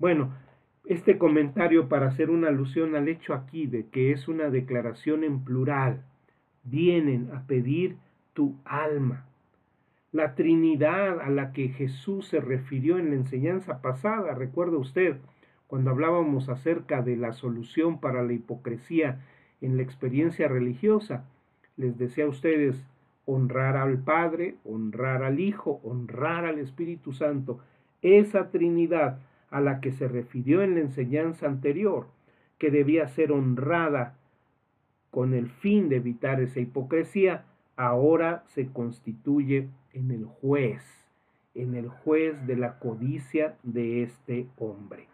Bueno, 0.00 0.32
este 0.86 1.18
comentario 1.18 1.90
para 1.90 2.06
hacer 2.06 2.30
una 2.30 2.48
alusión 2.48 2.96
al 2.96 3.06
hecho 3.06 3.34
aquí 3.34 3.66
de 3.66 3.86
que 3.88 4.12
es 4.12 4.28
una 4.28 4.48
declaración 4.48 5.24
en 5.24 5.44
plural. 5.44 6.06
Vienen 6.64 7.30
a 7.34 7.46
pedir 7.46 7.98
tu 8.32 8.56
alma. 8.64 9.26
La 10.10 10.34
Trinidad 10.34 11.20
a 11.20 11.28
la 11.28 11.52
que 11.52 11.68
Jesús 11.68 12.28
se 12.28 12.40
refirió 12.40 12.98
en 12.98 13.10
la 13.10 13.16
enseñanza 13.16 13.82
pasada, 13.82 14.34
recuerda 14.34 14.78
usted, 14.78 15.18
cuando 15.66 15.90
hablábamos 15.90 16.48
acerca 16.48 17.02
de 17.02 17.18
la 17.18 17.34
solución 17.34 18.00
para 18.00 18.22
la 18.22 18.32
hipocresía 18.32 19.20
en 19.60 19.76
la 19.76 19.82
experiencia 19.82 20.48
religiosa, 20.48 21.26
les 21.76 21.98
decía 21.98 22.24
a 22.24 22.28
ustedes 22.28 22.82
honrar 23.26 23.76
al 23.76 23.98
Padre, 23.98 24.56
honrar 24.64 25.22
al 25.24 25.40
Hijo, 25.40 25.78
honrar 25.84 26.46
al 26.46 26.58
Espíritu 26.58 27.12
Santo. 27.12 27.60
Esa 28.00 28.50
Trinidad 28.50 29.20
a 29.50 29.60
la 29.60 29.80
que 29.80 29.92
se 29.92 30.08
refirió 30.08 30.62
en 30.62 30.74
la 30.74 30.80
enseñanza 30.80 31.46
anterior, 31.46 32.06
que 32.58 32.70
debía 32.70 33.08
ser 33.08 33.32
honrada 33.32 34.16
con 35.10 35.34
el 35.34 35.48
fin 35.48 35.88
de 35.88 35.96
evitar 35.96 36.40
esa 36.40 36.60
hipocresía, 36.60 37.44
ahora 37.76 38.44
se 38.48 38.68
constituye 38.68 39.68
en 39.92 40.10
el 40.10 40.24
juez, 40.24 40.82
en 41.54 41.74
el 41.74 41.88
juez 41.88 42.46
de 42.46 42.56
la 42.56 42.78
codicia 42.78 43.56
de 43.62 44.02
este 44.02 44.46
hombre. 44.56 45.08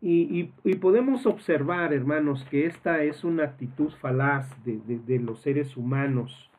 Y, 0.00 0.44
podemos 0.80 1.26
observar, 1.26 1.92
hermanos, 1.92 2.46
que 2.50 2.66
esta 2.66 3.02
es 3.02 3.24
una 3.24 3.44
actitud 3.44 3.90
falaz 4.00 4.48
de, 4.64 5.18
los 5.18 5.40
seres 5.40 5.76
humanos, 5.76 6.50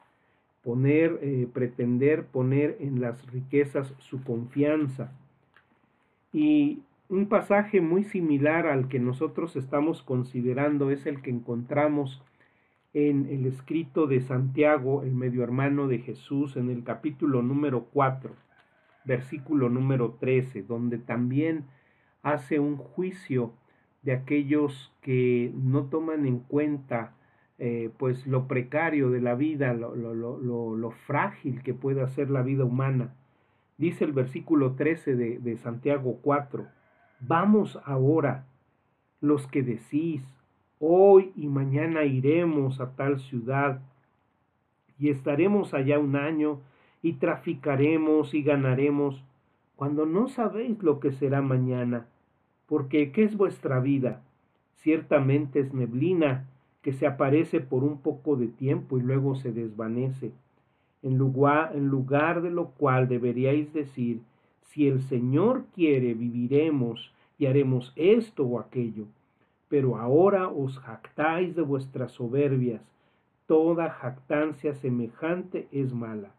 poner, 0.62 1.20
eh, 1.22 1.48
pretender 1.54 2.26
poner 2.26 2.76
en 2.82 3.00
las 3.00 3.26
riquezas 3.32 3.94
su 4.00 4.22
confianza. 4.24 5.12
Y 6.32 6.84
un 7.08 7.28
pasaje 7.28 7.82
muy 7.82 8.04
similar 8.04 8.68
al 8.68 8.88
que 8.88 9.00
nosotros 9.00 9.56
estamos 9.56 10.04
considerando 10.04 10.92
es 10.92 11.06
el 11.06 11.22
que 11.22 11.32
encontramos 11.32 12.22
en 12.94 13.28
el 13.30 13.46
escrito 13.46 14.08
de 14.08 14.22
Santiago, 14.22 15.04
el 15.04 15.14
medio 15.14 15.44
hermano 15.44 15.88
de 15.88 16.00
Jesús, 16.00 16.58
en 16.58 16.70
el 16.70 16.84
capítulo 16.84 17.42
número 17.42 17.86
4, 17.94 18.34
versículo 19.06 19.70
número 19.70 20.18
13, 20.20 20.64
donde 20.64 20.98
también 20.98 21.66
hace 22.24 22.60
un 22.60 22.78
juicio 22.78 23.54
de 24.02 24.14
aquellos 24.14 24.94
que 25.02 25.52
no 25.56 25.86
toman 25.86 26.26
en 26.26 26.40
cuenta 26.40 27.16
eh, 27.58 27.92
pues 27.98 28.26
lo 28.26 28.48
precario 28.48 29.10
de 29.10 29.20
la 29.20 29.36
vida, 29.36 29.74
lo, 29.74 29.94
lo, 29.96 30.92
frágil 30.92 31.62
que 31.62 31.74
puede 31.74 32.08
ser 32.08 32.30
la 32.30 32.42
vida 32.42 32.64
humana. 32.64 33.14
Dice 33.80 34.04
el 34.04 34.12
versículo 34.12 34.74
13 34.74 35.16
de, 35.16 35.40
de 35.40 35.58
Santiago 35.58 36.20
4, 36.22 36.68
vamos 37.22 37.80
ahora 37.86 38.46
los 39.22 39.48
que 39.48 39.64
decís, 39.64 40.22
hoy 40.80 41.32
y 41.38 41.48
mañana 41.48 42.04
iremos 42.04 42.82
a 42.82 42.92
tal 42.98 43.22
ciudad 43.22 43.82
y 45.00 45.10
estaremos 45.10 45.74
allá 45.74 45.98
un 45.98 46.18
año 46.18 46.60
y 47.02 47.14
traficaremos 47.14 48.34
y 48.34 48.44
ganaremos 48.44 49.24
cuando 49.78 50.06
no 50.06 50.28
sabéis 50.28 50.84
lo 50.84 51.00
que 51.00 51.14
será 51.14 51.42
mañana, 51.42 52.06
porque 52.68 53.14
¿qué 53.14 53.24
es 53.24 53.38
vuestra 53.38 53.80
vida? 53.80 54.22
Ciertamente 54.76 55.62
es 55.62 55.74
neblina 55.74 56.50
que 56.82 56.92
se 56.92 57.08
aparece 57.08 57.62
por 57.62 57.86
un 57.86 58.02
poco 58.02 58.36
de 58.36 58.48
tiempo 58.48 58.98
y 58.98 59.04
luego 59.04 59.36
se 59.36 59.54
desvanece. 59.54 60.34
En 61.02 61.18
lugar, 61.18 61.76
en 61.76 61.88
lugar 61.88 62.42
de 62.42 62.52
lo 62.52 62.72
cual 62.72 63.08
deberíais 63.08 63.74
decir, 63.74 64.22
si 64.62 64.88
el 64.88 65.02
Señor 65.02 65.66
quiere, 65.74 66.14
viviremos 66.14 67.14
y 67.38 67.46
haremos 67.46 67.94
esto 67.96 68.44
o 68.44 68.60
aquello. 68.60 69.06
Pero 69.70 69.98
ahora 69.98 70.48
os 70.50 70.78
jactáis 70.80 71.56
de 71.56 71.62
vuestras 71.62 72.12
soberbias. 72.12 72.82
Toda 73.46 73.90
jactancia 73.90 74.74
semejante 74.76 75.68
es 75.72 75.94
mala 75.94 76.32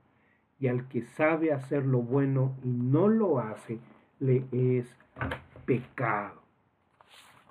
y 0.60 0.68
al 0.68 0.86
que 0.88 1.02
sabe 1.02 1.52
hacer 1.52 1.86
lo 1.86 2.02
bueno 2.02 2.54
y 2.62 2.68
no 2.68 3.08
lo 3.08 3.40
hace, 3.40 3.78
le 4.20 4.44
es 4.52 4.94
pecado. 5.64 6.42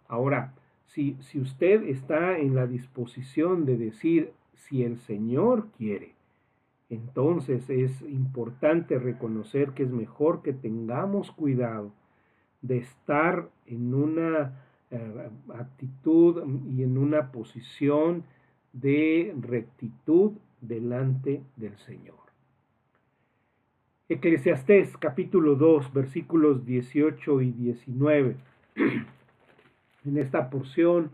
Ahora, 0.08 0.54
si, 0.86 1.18
si 1.22 1.40
usted 1.40 1.84
está 1.84 2.38
en 2.38 2.56
la 2.56 2.68
disposición 2.68 3.66
de 3.66 3.78
decir, 3.78 4.32
si 4.54 4.84
el 4.84 5.00
Señor 5.00 5.68
quiere, 5.78 6.14
entonces 6.90 7.70
es 7.70 8.02
importante 8.02 8.98
reconocer 8.98 9.72
que 9.72 9.84
es 9.84 9.92
mejor 9.92 10.42
que 10.42 10.54
tengamos 10.54 11.32
cuidado 11.32 11.94
de 12.62 12.78
estar 12.78 13.50
en 13.68 13.94
una 13.94 14.64
eh, 14.92 15.30
actitud 15.54 16.44
y 16.68 16.84
en 16.84 16.98
una 16.98 17.32
posición 17.32 18.24
de 18.74 19.36
rectitud 19.40 20.34
delante 20.62 21.44
del 21.56 21.78
Señor. 21.78 22.18
Eclesiastés 24.10 24.98
capítulo 24.98 25.56
2 25.56 25.94
versículos 25.94 26.66
18 26.66 27.42
y 27.42 27.52
19. 27.52 28.36
en 30.06 30.18
esta 30.18 30.50
porción 30.50 31.12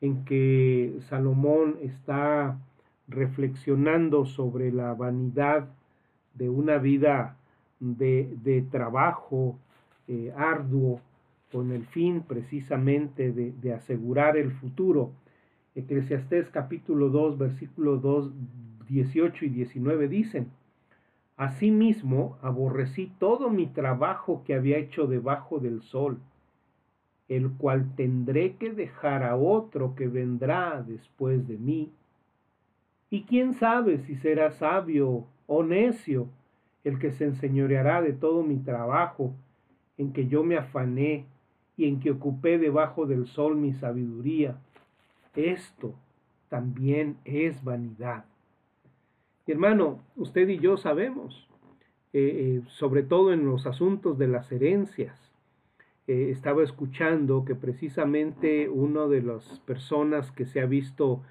en 0.00 0.24
que 0.24 0.98
Salomón 1.08 1.78
está 1.82 2.58
reflexionando 3.10 4.24
sobre 4.24 4.72
la 4.72 4.94
vanidad 4.94 5.68
de 6.34 6.48
una 6.48 6.78
vida 6.78 7.36
de, 7.80 8.64
trabajo 8.70 9.58
eh, 10.08 10.32
arduo 10.36 11.00
con 11.52 11.72
el 11.72 11.84
fin 11.86 12.22
precisamente 12.22 13.32
de, 13.32 13.52
de 13.52 13.74
asegurar 13.74 14.36
el 14.36 14.52
futuro. 14.52 15.10
Eclesiastés 15.74 16.48
capítulo 16.50 17.08
2 17.10 17.38
versículos 17.38 18.02
2, 18.02 18.32
18 18.88 19.44
y 19.44 19.48
19 19.48 20.08
dicen, 20.08 20.50
Asimismo, 21.40 22.36
aborrecí 22.42 23.10
todo 23.18 23.48
mi 23.48 23.66
trabajo 23.66 24.42
que 24.44 24.54
había 24.54 24.76
hecho 24.76 25.06
debajo 25.06 25.58
del 25.58 25.80
sol, 25.80 26.18
el 27.28 27.52
cual 27.52 27.94
tendré 27.96 28.56
que 28.56 28.72
dejar 28.72 29.22
a 29.22 29.36
otro 29.36 29.94
que 29.94 30.06
vendrá 30.06 30.84
después 30.86 31.48
de 31.48 31.56
mí. 31.56 31.90
Y 33.10 33.24
quién 33.24 33.54
sabe 33.54 33.98
si 33.98 34.16
será 34.16 34.52
sabio 34.52 35.26
o 35.46 35.62
necio 35.62 36.28
el 36.84 36.98
que 36.98 37.10
se 37.10 37.24
enseñoreará 37.24 38.00
de 38.00 38.12
todo 38.12 38.42
mi 38.42 38.56
trabajo, 38.58 39.34
en 39.98 40.12
que 40.12 40.28
yo 40.28 40.42
me 40.44 40.56
afané 40.56 41.26
y 41.76 41.86
en 41.86 42.00
que 42.00 42.12
ocupé 42.12 42.58
debajo 42.58 43.06
del 43.06 43.26
sol 43.26 43.56
mi 43.56 43.74
sabiduría. 43.74 44.56
Esto 45.34 45.94
también 46.48 47.18
es 47.24 47.62
vanidad 47.62 48.24
hermano, 49.52 50.00
usted 50.16 50.48
y 50.48 50.58
yo 50.58 50.76
sabemos, 50.76 51.48
eh, 52.12 52.60
eh, 52.62 52.62
sobre 52.68 53.02
todo 53.02 53.32
en 53.32 53.46
los 53.46 53.66
asuntos 53.66 54.18
de 54.18 54.28
las 54.28 54.50
herencias, 54.52 55.16
eh, 56.06 56.28
estaba 56.30 56.62
escuchando 56.62 57.44
que 57.44 57.54
precisamente 57.54 58.68
una 58.68 59.06
de 59.06 59.22
las 59.22 59.60
personas 59.60 60.30
que 60.32 60.46
se 60.46 60.60
ha 60.60 60.66
visto 60.66 61.22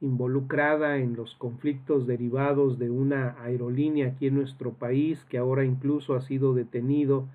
involucrada 0.00 0.98
en 0.98 1.16
los 1.16 1.34
conflictos 1.36 2.06
derivados 2.06 2.78
de 2.78 2.90
una 2.90 3.36
aerolínea 3.42 4.08
aquí 4.08 4.26
en 4.26 4.36
nuestro 4.36 4.72
país, 4.72 5.24
que 5.24 5.38
ahora 5.38 5.64
incluso 5.64 6.14
ha 6.14 6.20
sido 6.20 6.54
detenido 6.54 7.26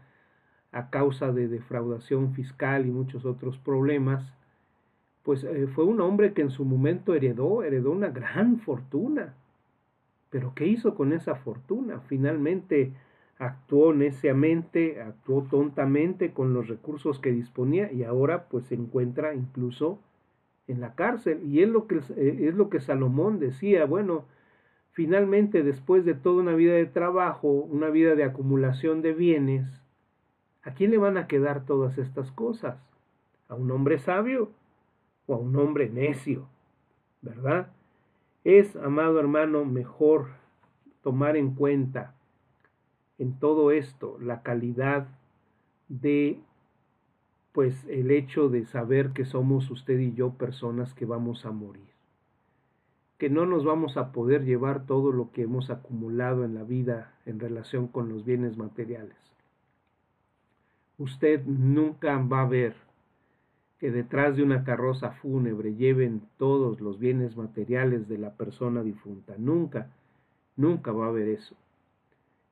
a 0.71 0.89
causa 0.89 1.31
de 1.31 1.47
defraudación 1.47 2.33
fiscal 2.33 2.85
y 2.85 2.91
muchos 2.91 3.25
otros 3.25 3.57
problemas, 3.57 4.31
pues 5.23 5.45
fue 5.75 5.85
un 5.85 6.01
hombre 6.01 6.33
que 6.33 6.41
en 6.41 6.49
su 6.49 6.65
momento 6.65 7.13
heredó, 7.13 7.63
heredó 7.63 7.91
una 7.91 8.09
gran 8.09 8.59
fortuna 8.59 9.35
pero 10.31 10.53
¿qué 10.55 10.65
hizo 10.65 10.95
con 10.95 11.13
esa 11.13 11.35
fortuna? 11.35 11.99
Finalmente 12.07 12.93
actuó 13.37 13.93
neciamente, 13.93 15.01
actuó 15.01 15.43
tontamente 15.43 16.31
con 16.31 16.53
los 16.53 16.67
recursos 16.67 17.19
que 17.19 17.31
disponía 17.31 17.91
y 17.91 18.03
ahora 18.03 18.47
pues 18.47 18.65
se 18.67 18.75
encuentra 18.75 19.35
incluso 19.35 19.99
en 20.71 20.81
la 20.81 20.95
cárcel. 20.95 21.41
Y 21.43 21.61
es 21.61 21.69
lo 21.69 21.87
que, 21.87 21.97
eh, 22.15 22.47
es 22.47 22.55
lo 22.55 22.69
que 22.69 22.79
Salomón 22.79 23.39
decía, 23.39 23.85
bueno, 23.85 24.25
finalmente 24.91 25.63
después 25.63 26.05
de 26.05 26.13
toda 26.13 26.41
una 26.41 26.53
vida 26.53 26.73
de 26.73 26.85
trabajo, 26.85 27.49
una 27.49 27.89
vida 27.89 28.15
de 28.15 28.23
acumulación 28.23 29.01
de 29.01 29.13
bienes, 29.13 29.67
¿a 30.63 30.73
quién 30.73 30.91
le 30.91 30.97
van 30.97 31.17
a 31.17 31.27
quedar 31.27 31.65
todas 31.65 31.97
estas 31.97 32.31
cosas? 32.31 32.77
¿A 33.47 33.55
un 33.55 33.71
hombre 33.71 33.99
sabio 33.99 34.51
o 35.27 35.35
a 35.35 35.37
un 35.37 35.55
hombre 35.55 35.89
necio? 35.89 36.47
¿Verdad? 37.21 37.71
Es, 38.43 38.75
amado 38.75 39.19
hermano, 39.19 39.65
mejor 39.65 40.27
tomar 41.03 41.37
en 41.37 41.53
cuenta 41.53 42.15
en 43.17 43.37
todo 43.37 43.71
esto 43.71 44.17
la 44.19 44.41
calidad 44.41 45.07
de 45.89 46.39
pues 47.51 47.85
el 47.85 48.11
hecho 48.11 48.49
de 48.49 48.65
saber 48.65 49.11
que 49.11 49.25
somos 49.25 49.69
usted 49.69 49.99
y 49.99 50.13
yo 50.13 50.31
personas 50.31 50.93
que 50.93 51.05
vamos 51.05 51.45
a 51.45 51.51
morir, 51.51 51.89
que 53.17 53.29
no 53.29 53.45
nos 53.45 53.65
vamos 53.65 53.97
a 53.97 54.11
poder 54.11 54.45
llevar 54.45 54.85
todo 54.85 55.11
lo 55.11 55.31
que 55.31 55.43
hemos 55.43 55.69
acumulado 55.69 56.45
en 56.45 56.55
la 56.55 56.63
vida 56.63 57.13
en 57.25 57.39
relación 57.39 57.87
con 57.87 58.09
los 58.09 58.25
bienes 58.25 58.57
materiales. 58.57 59.17
Usted 60.97 61.43
nunca 61.45 62.17
va 62.17 62.41
a 62.41 62.47
ver 62.47 62.75
que 63.79 63.89
detrás 63.89 64.37
de 64.37 64.43
una 64.43 64.63
carroza 64.63 65.11
fúnebre 65.13 65.73
lleven 65.73 66.21
todos 66.37 66.79
los 66.79 66.99
bienes 66.99 67.35
materiales 67.35 68.07
de 68.07 68.19
la 68.19 68.35
persona 68.35 68.83
difunta. 68.83 69.33
Nunca, 69.39 69.89
nunca 70.55 70.91
va 70.91 71.07
a 71.07 71.09
haber 71.09 71.27
eso. 71.29 71.55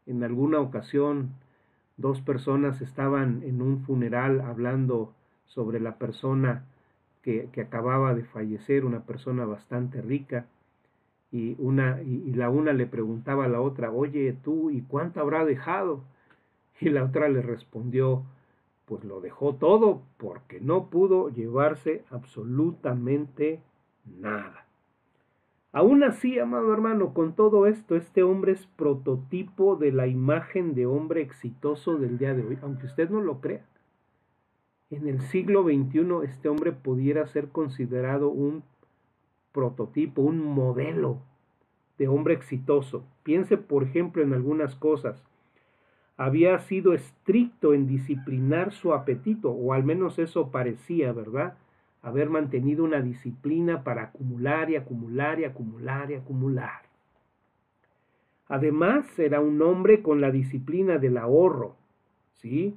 En 0.08 0.24
alguna 0.24 0.60
ocasión, 0.60 1.30
dos 2.00 2.22
personas 2.22 2.82
estaban 2.82 3.44
en 3.44 3.62
un 3.62 3.82
funeral 3.82 4.42
hablando 4.42 5.14
sobre 5.46 5.80
la 5.80 5.98
persona 5.98 6.64
que, 7.22 7.50
acababa 7.62 8.16
de 8.16 8.24
fallecer, 8.24 8.86
una 8.86 9.02
persona 9.02 9.46
bastante 9.46 10.02
rica, 10.02 10.46
y, 11.32 11.56
una, 11.60 12.02
y 12.02 12.34
la 12.34 12.50
una 12.50 12.74
le 12.74 12.88
preguntaba 12.88 13.46
a 13.46 13.50
la 13.50 13.62
otra, 13.62 13.92
oye 13.92 14.36
tú, 14.44 14.72
¿y 14.72 14.82
cuánto 14.82 15.20
habrá 15.20 15.46
dejado? 15.46 16.02
Y 16.82 16.90
la 16.90 17.04
otra 17.04 17.28
le 17.28 17.42
respondió, 17.42 18.24
pues 18.86 19.04
lo 19.04 19.20
dejó 19.20 19.56
todo 19.56 20.02
porque 20.18 20.62
no 20.62 20.90
pudo 20.90 21.30
llevarse 21.30 22.06
absolutamente 22.10 23.60
nada. 24.06 24.69
Aún 25.72 26.04
así, 26.04 26.40
amado 26.40 26.74
hermano, 26.74 27.14
con 27.14 27.36
todo 27.36 27.68
esto, 27.68 27.96
este 27.96 28.24
hombre 28.24 28.54
es 28.54 28.66
prototipo 28.76 29.76
de 29.76 29.92
la 29.92 30.08
imagen 30.08 30.74
de 30.74 30.88
hombre 30.88 31.22
exitoso 31.22 31.98
del 31.98 32.18
día 32.18 32.34
de 32.34 32.44
hoy, 32.44 32.58
aunque 32.64 32.88
usted 32.88 33.10
no 33.10 33.22
lo 33.22 33.40
crea. 33.40 33.66
en 34.90 35.08
el 35.08 35.22
siglo 35.22 35.64
XXI 35.64 36.24
este 36.24 36.50
hombre 36.50 36.72
pudiera 36.72 37.28
ser 37.28 37.50
considerado 37.50 38.30
un 38.30 38.64
prototipo, 39.52 40.24
un 40.24 40.44
modelo 40.44 41.20
de 42.00 42.08
hombre 42.08 42.34
exitoso. 42.34 43.04
Piense, 43.22 43.58
por 43.58 43.84
ejemplo, 43.84 44.24
en 44.24 44.34
algunas 44.34 44.76
cosas. 44.76 45.24
Había 46.18 46.58
sido 46.60 46.94
estricto 46.94 47.76
en 47.76 47.86
disciplinar 47.86 48.72
su 48.72 48.94
apetito, 48.94 49.52
o 49.52 49.74
al 49.74 49.84
menos 49.84 50.18
eso 50.18 50.50
parecía, 50.50 51.14
¿verdad? 51.14 51.56
Haber 52.02 52.30
mantenido 52.30 52.84
una 52.84 53.02
disciplina 53.02 53.84
para 53.84 54.04
acumular 54.04 54.70
y 54.70 54.76
acumular 54.78 55.40
y 55.40 55.46
acumular 55.46 56.12
y 56.12 56.16
acumular. 56.16 56.90
Además, 58.50 59.06
era 59.20 59.40
un 59.42 59.62
hombre 59.62 60.02
con 60.02 60.22
la 60.22 60.32
disciplina 60.32 60.98
del 60.98 61.18
ahorro, 61.18 61.76
¿sí? 62.38 62.76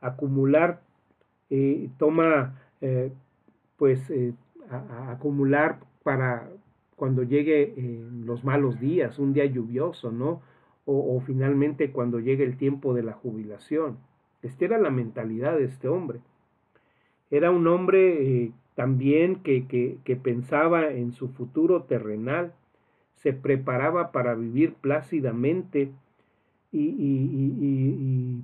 Acumular, 0.00 0.80
eh, 1.50 1.90
toma, 1.98 2.54
eh, 2.80 3.10
pues, 3.76 4.08
eh, 4.10 4.32
acumular 5.08 5.80
para 6.04 6.48
cuando 6.94 7.22
llegue 7.22 7.74
los 8.24 8.44
malos 8.44 8.80
días, 8.80 9.18
un 9.18 9.32
día 9.32 9.44
lluvioso, 9.44 10.10
¿no? 10.12 10.40
O, 10.84 11.20
finalmente 11.20 11.92
cuando 11.92 12.18
llegue 12.18 12.44
el 12.44 12.56
tiempo 12.56 12.94
de 12.94 13.02
la 13.02 13.12
jubilación. 13.12 13.98
Esta 14.42 14.64
era 14.64 14.78
la 14.78 14.90
mentalidad 14.90 15.56
de 15.56 15.64
este 15.64 15.86
hombre. 15.88 16.20
Era 17.30 17.50
un 17.50 17.66
hombre 17.66 18.44
eh, 18.44 18.52
también 18.74 19.42
que, 19.42 19.66
que, 19.66 20.16
pensaba 20.16 20.88
en 20.88 21.12
su 21.12 21.28
futuro 21.28 21.82
terrenal, 21.82 22.52
se 23.16 23.32
preparaba 23.32 24.12
para 24.12 24.34
vivir 24.34 24.74
plácidamente 24.74 25.90
y, 26.70 26.80
y, 26.80 28.42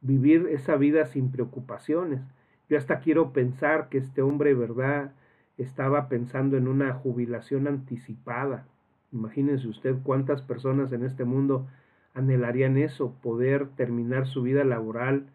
vivir 0.00 0.48
esa 0.50 0.76
vida 0.76 1.06
sin 1.06 1.30
preocupaciones. 1.30 2.20
Yo 2.68 2.78
hasta 2.78 3.00
quiero 3.00 3.32
pensar 3.32 3.88
que 3.88 3.98
este 3.98 4.22
hombre, 4.22 4.54
¿verdad? 4.54 5.12
estaba 5.58 6.08
pensando 6.08 6.56
en 6.56 6.68
una 6.68 6.94
jubilación 6.94 7.66
anticipada. 7.66 8.66
Imagínense 9.12 9.68
usted 9.68 9.96
cuántas 10.02 10.42
personas 10.42 10.92
en 10.92 11.04
este 11.04 11.24
mundo 11.24 11.66
anhelarían 12.14 12.76
eso, 12.76 13.14
poder 13.22 13.68
terminar 13.70 14.26
su 14.26 14.42
vida 14.42 14.64
laboral 14.64 15.26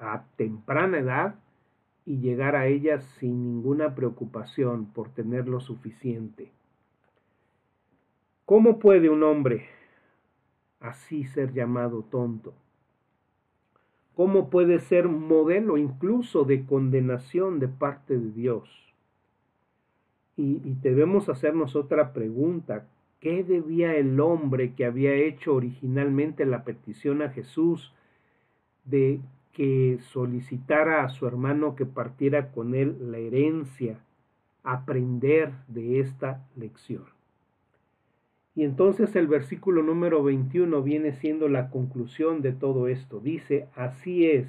a 0.00 0.24
temprana 0.36 0.98
edad 0.98 1.34
y 2.04 2.18
llegar 2.18 2.56
a 2.56 2.66
ella 2.66 3.00
sin 3.00 3.42
ninguna 3.42 3.94
preocupación 3.94 4.86
por 4.86 5.10
tener 5.10 5.48
lo 5.48 5.60
suficiente. 5.60 6.50
¿Cómo 8.44 8.78
puede 8.78 9.08
un 9.08 9.22
hombre 9.22 9.66
así 10.80 11.24
ser 11.24 11.52
llamado 11.52 12.02
tonto? 12.02 12.54
¿Cómo 14.14 14.50
puede 14.50 14.78
ser 14.80 15.08
modelo 15.08 15.78
incluso 15.78 16.44
de 16.44 16.66
condenación 16.66 17.60
de 17.60 17.68
parte 17.68 18.18
de 18.18 18.30
Dios? 18.32 18.68
Y, 20.36 20.58
debemos 20.82 21.28
hacernos 21.28 21.76
otra 21.76 22.12
pregunta. 22.12 22.86
¿Qué 23.20 23.44
debía 23.44 23.94
el 23.94 24.18
hombre 24.20 24.74
que 24.74 24.84
había 24.84 25.14
hecho 25.14 25.54
originalmente 25.54 26.44
la 26.44 26.64
petición 26.64 27.22
a 27.22 27.30
Jesús 27.30 27.94
de 28.84 29.20
que 29.52 29.98
solicitara 30.12 31.04
a 31.04 31.08
su 31.08 31.26
hermano 31.26 31.76
que 31.76 31.86
partiera 31.86 32.52
con 32.52 32.74
él 32.74 33.10
la 33.10 33.18
herencia, 33.18 33.98
aprender 34.62 35.52
de 35.68 36.00
esta 36.00 36.46
lección? 36.56 37.04
Y 38.54 38.64
entonces 38.64 39.16
el 39.16 39.28
versículo 39.28 39.82
número 39.82 40.22
21 40.22 40.82
viene 40.82 41.12
siendo 41.12 41.48
la 41.48 41.70
conclusión 41.70 42.42
de 42.42 42.52
todo 42.52 42.86
esto. 42.86 43.18
Dice, 43.20 43.68
así 43.74 44.26
es, 44.26 44.46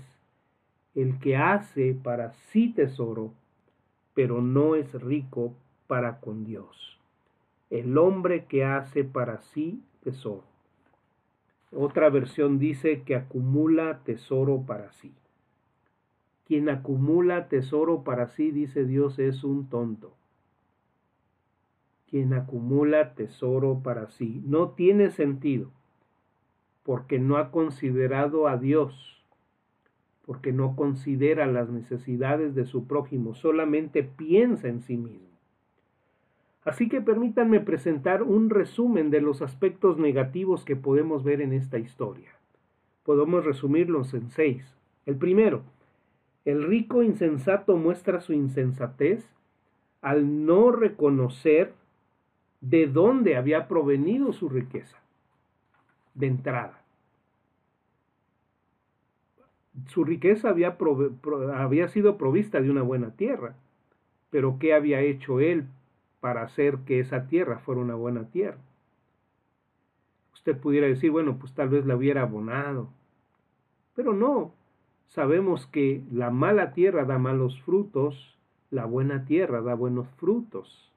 el 0.94 1.20
que 1.20 1.38
hace 1.38 1.94
para 1.94 2.34
sí 2.34 2.70
tesoro, 2.70 3.32
pero 4.14 4.42
no 4.42 4.76
es 4.76 4.94
rico 5.02 5.54
para 5.88 6.20
con 6.20 6.44
Dios. 6.44 7.00
El 7.70 7.98
hombre 7.98 8.46
que 8.46 8.66
hace 8.66 9.04
para 9.04 9.40
sí 9.40 9.82
tesoro. 10.04 10.53
Otra 11.76 12.10
versión 12.10 12.60
dice 12.60 13.02
que 13.04 13.16
acumula 13.16 14.00
tesoro 14.04 14.64
para 14.66 14.92
sí. 14.94 15.12
Quien 16.46 16.70
acumula 16.70 17.48
tesoro 17.48 18.04
para 18.04 18.28
sí, 18.28 18.52
dice 18.52 18.86
Dios, 18.86 19.18
es 19.20 19.44
un 19.44 19.70
tonto. 19.70 20.14
Quien 22.10 22.34
acumula 22.34 23.16
tesoro 23.16 23.82
para 23.84 24.10
sí 24.12 24.42
no 24.46 24.70
tiene 24.72 25.10
sentido 25.10 25.72
porque 26.84 27.18
no 27.18 27.38
ha 27.38 27.50
considerado 27.50 28.48
a 28.48 28.58
Dios, 28.58 29.24
porque 30.26 30.52
no 30.52 30.76
considera 30.76 31.48
las 31.48 31.70
necesidades 31.70 32.56
de 32.56 32.66
su 32.66 32.88
prójimo, 32.88 33.34
solamente 33.34 34.04
piensa 34.04 34.68
en 34.68 34.82
sí 34.82 34.98
mismo. 34.98 35.33
Así 36.66 36.88
que 36.88 37.02
permítanme 37.02 37.60
presentar 37.60 38.24
un 38.24 38.50
resumen 38.50 39.10
de 39.10 39.22
los 39.22 39.42
aspectos 39.42 39.98
negativos 39.98 40.64
que 40.64 40.76
podemos 40.76 41.24
ver 41.24 41.42
en 41.42 41.52
esta 41.52 41.78
historia. 41.78 42.30
Podemos 43.04 43.44
resumirlos 43.44 44.14
en 44.14 44.30
seis. 44.30 44.78
El 45.06 45.18
primero, 45.18 45.64
el 46.46 46.64
rico 46.64 47.04
insensato 47.04 47.76
muestra 47.76 48.22
su 48.22 48.32
insensatez 48.32 49.30
al 50.02 50.46
no 50.46 50.72
reconocer 50.72 51.74
de 52.62 52.88
dónde 52.88 53.36
había 53.36 53.68
provenido 53.68 54.32
su 54.32 54.48
riqueza. 54.48 54.98
De 56.14 56.28
entrada. 56.28 56.80
Su 59.88 60.06
riqueza 60.06 60.50
había, 60.50 60.78
había 61.56 61.88
sido 61.90 62.18
provista 62.18 62.62
de 62.62 62.70
una 62.70 62.84
buena 62.84 63.12
tierra, 63.16 63.56
pero 64.30 64.58
¿qué 64.60 64.74
había 64.74 65.02
hecho 65.02 65.42
él 65.42 65.68
para 66.24 66.44
hacer 66.44 66.78
que 66.86 67.02
esa 67.02 67.28
tierra 67.28 67.60
fuera 67.60 67.82
una 67.82 67.96
buena 67.96 68.30
tierra. 68.30 68.62
Usted 70.34 70.58
pudiera 70.58 70.88
decir, 70.88 71.12
bueno, 71.12 71.38
pues 71.38 71.54
tal 71.54 71.68
vez 71.68 71.86
la 71.86 71.98
hubiera 71.98 72.22
abonado, 72.22 72.88
pero 73.94 74.14
no. 74.14 74.54
Sabemos 75.10 75.68
que 75.68 76.02
la 76.14 76.32
mala 76.32 76.72
tierra 76.72 77.04
da 77.04 77.18
malos 77.18 77.62
frutos, 77.64 78.38
la 78.72 78.86
buena 78.86 79.26
tierra 79.26 79.60
da 79.62 79.74
buenos 79.74 80.08
frutos. 80.12 80.94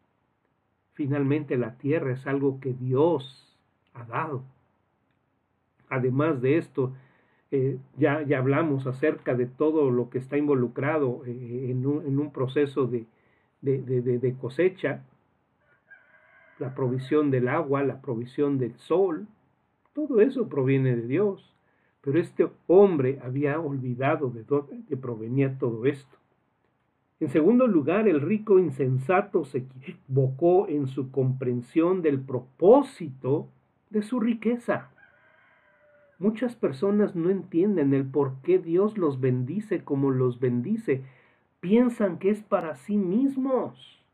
Finalmente 0.92 1.56
la 1.56 1.76
tierra 1.76 2.12
es 2.12 2.24
algo 2.28 2.60
que 2.60 2.74
Dios 2.74 3.58
ha 3.94 4.04
dado. 4.04 4.44
Además 5.88 6.40
de 6.40 6.56
esto, 6.58 6.92
eh, 7.50 7.78
ya, 7.96 8.22
ya, 8.22 8.38
hablamos 8.38 8.86
acerca 8.86 9.34
de 9.34 9.46
todo 9.46 9.90
lo 9.90 10.08
que 10.08 10.18
está 10.18 10.36
involucrado 10.36 11.24
eh, 11.26 11.66
en, 11.72 11.84
un, 11.84 12.30
proceso 12.30 12.86
de, 12.86 13.06
de 13.60 14.36
cosecha 14.40 15.02
la 16.58 16.74
provisión 16.74 17.30
del 17.30 17.48
agua, 17.48 17.82
la 17.82 18.00
provisión 18.00 18.58
del 18.58 18.76
sol, 18.76 19.26
todo 19.92 20.20
eso 20.20 20.48
proviene 20.48 20.96
de 20.96 21.06
Dios. 21.06 21.54
Pero 22.00 22.20
este 22.20 22.48
hombre 22.66 23.18
había 23.22 23.58
olvidado 23.58 24.30
de 24.30 24.44
dónde 24.44 24.96
provenía 24.96 25.58
todo 25.58 25.86
esto. 25.86 26.16
En 27.18 27.30
segundo 27.30 27.66
lugar, 27.66 28.08
el 28.08 28.20
rico 28.20 28.58
insensato 28.58 29.44
se 29.44 29.58
equivocó 29.58 30.68
en 30.68 30.86
su 30.86 31.10
comprensión 31.10 32.02
del 32.02 32.20
propósito 32.20 33.48
de 33.90 34.02
su 34.02 34.20
riqueza. 34.20 34.90
Muchas 36.18 36.56
personas 36.56 37.16
no 37.16 37.30
entienden 37.30 37.94
el 37.94 38.06
por 38.06 38.40
qué 38.42 38.58
Dios 38.58 38.98
los 38.98 39.20
bendice 39.20 39.82
como 39.82 40.10
los 40.10 40.40
bendice. 40.40 41.04
Piensan 41.60 42.18
que 42.18 42.30
es 42.30 42.42
para 42.42 42.76
sí 42.76 42.96
mismos. 42.96 44.05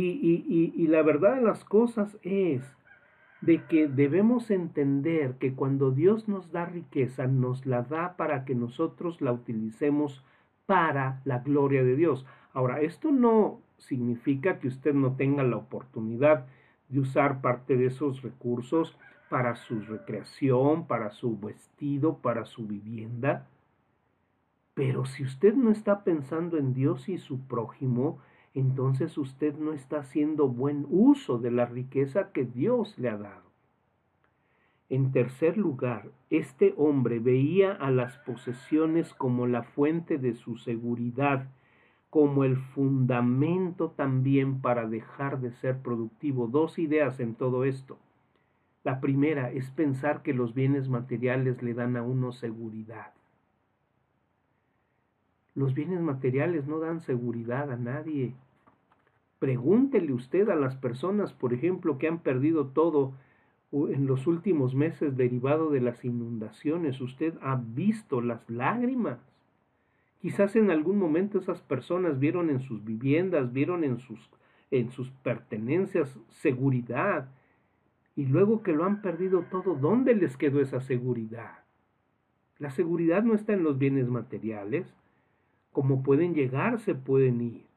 Y, 0.00 0.86
la 0.86 1.02
verdad 1.02 1.36
de 1.36 1.42
las 1.42 1.64
cosas 1.64 2.16
es 2.22 2.62
de 3.40 3.64
que 3.64 3.88
debemos 3.88 4.50
entender 4.50 5.34
que 5.38 5.54
cuando 5.54 5.90
Dios 5.90 6.28
nos 6.28 6.50
da 6.52 6.66
riqueza, 6.66 7.26
nos 7.26 7.66
la 7.66 7.82
da 7.82 8.16
para 8.16 8.44
que 8.44 8.54
nosotros 8.54 9.20
la 9.20 9.32
utilicemos 9.32 10.24
para 10.66 11.20
la 11.24 11.38
gloria 11.38 11.82
de 11.82 11.96
Dios. 11.96 12.26
Ahora, 12.52 12.80
esto 12.80 13.10
no 13.10 13.60
significa 13.76 14.58
que 14.58 14.68
usted 14.68 14.94
no 14.94 15.16
tenga 15.16 15.42
la 15.42 15.56
oportunidad 15.56 16.46
de 16.88 17.00
usar 17.00 17.40
parte 17.40 17.76
de 17.76 17.86
esos 17.86 18.22
recursos 18.22 18.96
para 19.28 19.56
su 19.56 19.80
recreación, 19.80 20.86
para 20.86 21.10
su 21.10 21.38
vestido, 21.38 22.18
para 22.18 22.44
su 22.44 22.66
vivienda. 22.66 23.46
Pero 24.74 25.04
si 25.06 25.24
usted 25.24 25.54
no 25.54 25.70
está 25.70 26.04
pensando 26.04 26.56
en 26.56 26.72
Dios 26.72 27.08
y 27.08 27.18
su 27.18 27.46
prójimo, 27.46 28.18
entonces 28.58 29.16
usted 29.18 29.56
no 29.56 29.72
está 29.72 29.98
haciendo 29.98 30.48
buen 30.48 30.86
uso 30.90 31.38
de 31.38 31.50
la 31.50 31.66
riqueza 31.66 32.32
que 32.32 32.44
Dios 32.44 32.98
le 32.98 33.08
ha 33.08 33.16
dado. 33.16 33.48
En 34.88 35.12
tercer 35.12 35.58
lugar, 35.58 36.10
este 36.30 36.74
hombre 36.76 37.18
veía 37.18 37.72
a 37.72 37.90
las 37.90 38.16
posesiones 38.18 39.12
como 39.12 39.46
la 39.46 39.62
fuente 39.62 40.18
de 40.18 40.34
su 40.34 40.56
seguridad, 40.56 41.48
como 42.10 42.44
el 42.44 42.56
fundamento 42.56 43.90
también 43.90 44.62
para 44.62 44.88
dejar 44.88 45.40
de 45.40 45.52
ser 45.52 45.78
productivo. 45.82 46.46
Dos 46.46 46.78
ideas 46.78 47.20
en 47.20 47.34
todo 47.34 47.64
esto. 47.64 47.98
La 48.82 49.00
primera 49.00 49.50
es 49.50 49.70
pensar 49.70 50.22
que 50.22 50.32
los 50.32 50.54
bienes 50.54 50.88
materiales 50.88 51.62
le 51.62 51.74
dan 51.74 51.96
a 51.96 52.02
uno 52.02 52.32
seguridad. 52.32 53.12
Los 55.54 55.74
bienes 55.74 56.00
materiales 56.00 56.66
no 56.66 56.78
dan 56.78 57.00
seguridad 57.00 57.70
a 57.70 57.76
nadie. 57.76 58.32
Pregúntele 59.38 60.12
usted 60.12 60.48
a 60.48 60.56
las 60.56 60.76
personas, 60.76 61.32
por 61.32 61.52
ejemplo, 61.52 61.98
que 61.98 62.08
han 62.08 62.18
perdido 62.20 62.68
todo 62.68 63.14
en 63.72 64.06
los 64.06 64.26
últimos 64.26 64.74
meses 64.74 65.16
derivado 65.16 65.70
de 65.70 65.80
las 65.80 66.04
inundaciones. 66.04 67.00
Usted 67.00 67.34
ha 67.42 67.56
visto 67.56 68.20
las 68.20 68.48
lágrimas. 68.48 69.18
Quizás 70.20 70.56
en 70.56 70.70
algún 70.70 70.98
momento 70.98 71.38
esas 71.38 71.60
personas 71.60 72.18
vieron 72.18 72.50
en 72.50 72.60
sus 72.60 72.84
viviendas, 72.84 73.52
vieron 73.52 73.84
en 73.84 73.98
sus, 73.98 74.18
en 74.70 74.90
sus 74.90 75.10
pertenencias 75.10 76.18
seguridad. 76.28 77.28
Y 78.16 78.26
luego 78.26 78.64
que 78.64 78.72
lo 78.72 78.84
han 78.84 79.02
perdido 79.02 79.44
todo, 79.50 79.74
¿dónde 79.74 80.16
les 80.16 80.36
quedó 80.36 80.60
esa 80.60 80.80
seguridad? 80.80 81.58
La 82.58 82.70
seguridad 82.70 83.22
no 83.22 83.34
está 83.34 83.52
en 83.52 83.62
los 83.62 83.78
bienes 83.78 84.08
materiales. 84.08 84.92
Como 85.70 86.02
pueden 86.02 86.34
llegar, 86.34 86.80
se 86.80 86.96
pueden 86.96 87.40
ir. 87.40 87.67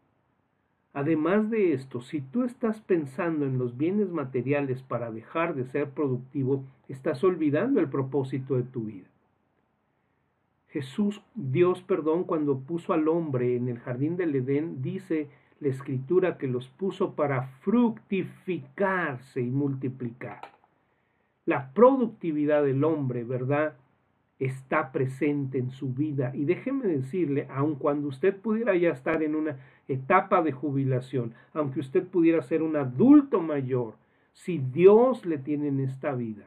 Además 0.94 1.50
de 1.50 1.74
esto, 1.74 2.02
si 2.02 2.20
tú 2.20 2.44
estás 2.44 2.82
pensando 2.82 3.46
en 3.46 3.58
los 3.58 3.78
bienes 3.78 4.10
materiales 4.10 4.84
para 4.84 5.10
dejar 5.10 5.56
de 5.56 5.66
ser 5.66 5.92
productivo, 5.92 6.66
estás 6.90 7.24
olvidando 7.24 7.80
el 7.80 7.90
propósito 7.90 8.56
de 8.56 8.64
tu 8.64 8.84
vida. 8.84 9.08
Jesús, 10.68 11.22
Dios, 11.36 11.82
perdón, 11.82 12.24
cuando 12.26 12.60
puso 12.60 12.94
al 12.94 13.08
hombre 13.08 13.56
en 13.56 13.68
el 13.68 13.80
jardín 13.80 14.18
del 14.18 14.36
Edén, 14.36 14.82
dice 14.82 15.30
la 15.60 15.70
escritura 15.70 16.38
que 16.38 16.48
los 16.48 16.68
puso 16.70 17.14
para 17.14 17.48
fructificarse 17.62 19.42
y 19.42 19.50
multiplicar. 19.50 20.42
La 21.46 21.74
productividad 21.74 22.64
del 22.64 22.84
hombre, 22.84 23.24
¿verdad? 23.24 23.76
Está 24.42 24.92
presente 24.92 25.60
en 25.60 25.70
su 25.70 25.94
vida. 25.94 26.32
Y 26.34 26.46
déjeme 26.46 26.88
decirle, 26.88 27.48
aun 27.52 27.76
cuando 27.76 28.08
usted 28.08 28.36
pudiera 28.36 28.76
ya 28.76 28.90
estar 28.90 29.22
en 29.22 29.36
una 29.36 29.60
etapa 29.88 30.42
de 30.42 30.52
jubilación, 30.52 31.36
aunque 31.54 31.80
usted 31.80 32.08
pudiera 32.08 32.42
ser 32.42 32.64
un 32.64 32.76
adulto 32.76 33.40
mayor, 33.40 33.94
si 34.34 34.58
Dios 34.58 35.28
le 35.28 35.38
tiene 35.38 35.68
en 35.68 35.80
esta 35.80 36.16
vida, 36.16 36.46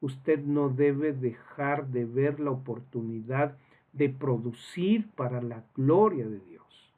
usted 0.00 0.38
no 0.44 0.68
debe 0.68 1.12
dejar 1.12 1.88
de 1.88 2.04
ver 2.04 2.38
la 2.38 2.52
oportunidad 2.52 3.56
de 3.92 4.08
producir 4.08 5.08
para 5.16 5.42
la 5.42 5.64
gloria 5.74 6.28
de 6.28 6.38
Dios. 6.38 6.94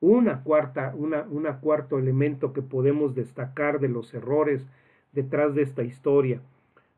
Una 0.00 0.44
cuarta, 0.44 0.94
una, 0.96 1.22
una 1.22 1.58
cuarto 1.58 1.98
elemento 1.98 2.52
que 2.52 2.62
podemos 2.62 3.16
destacar 3.16 3.80
de 3.80 3.88
los 3.88 4.14
errores 4.14 4.64
detrás 5.12 5.52
de 5.56 5.62
esta 5.62 5.82
historia. 5.82 6.40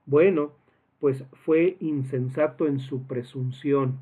Bueno, 0.05 0.53
pues 1.01 1.25
fue 1.45 1.77
insensato 1.81 2.67
en 2.67 2.81
su 2.81 3.07
presunción. 3.07 3.99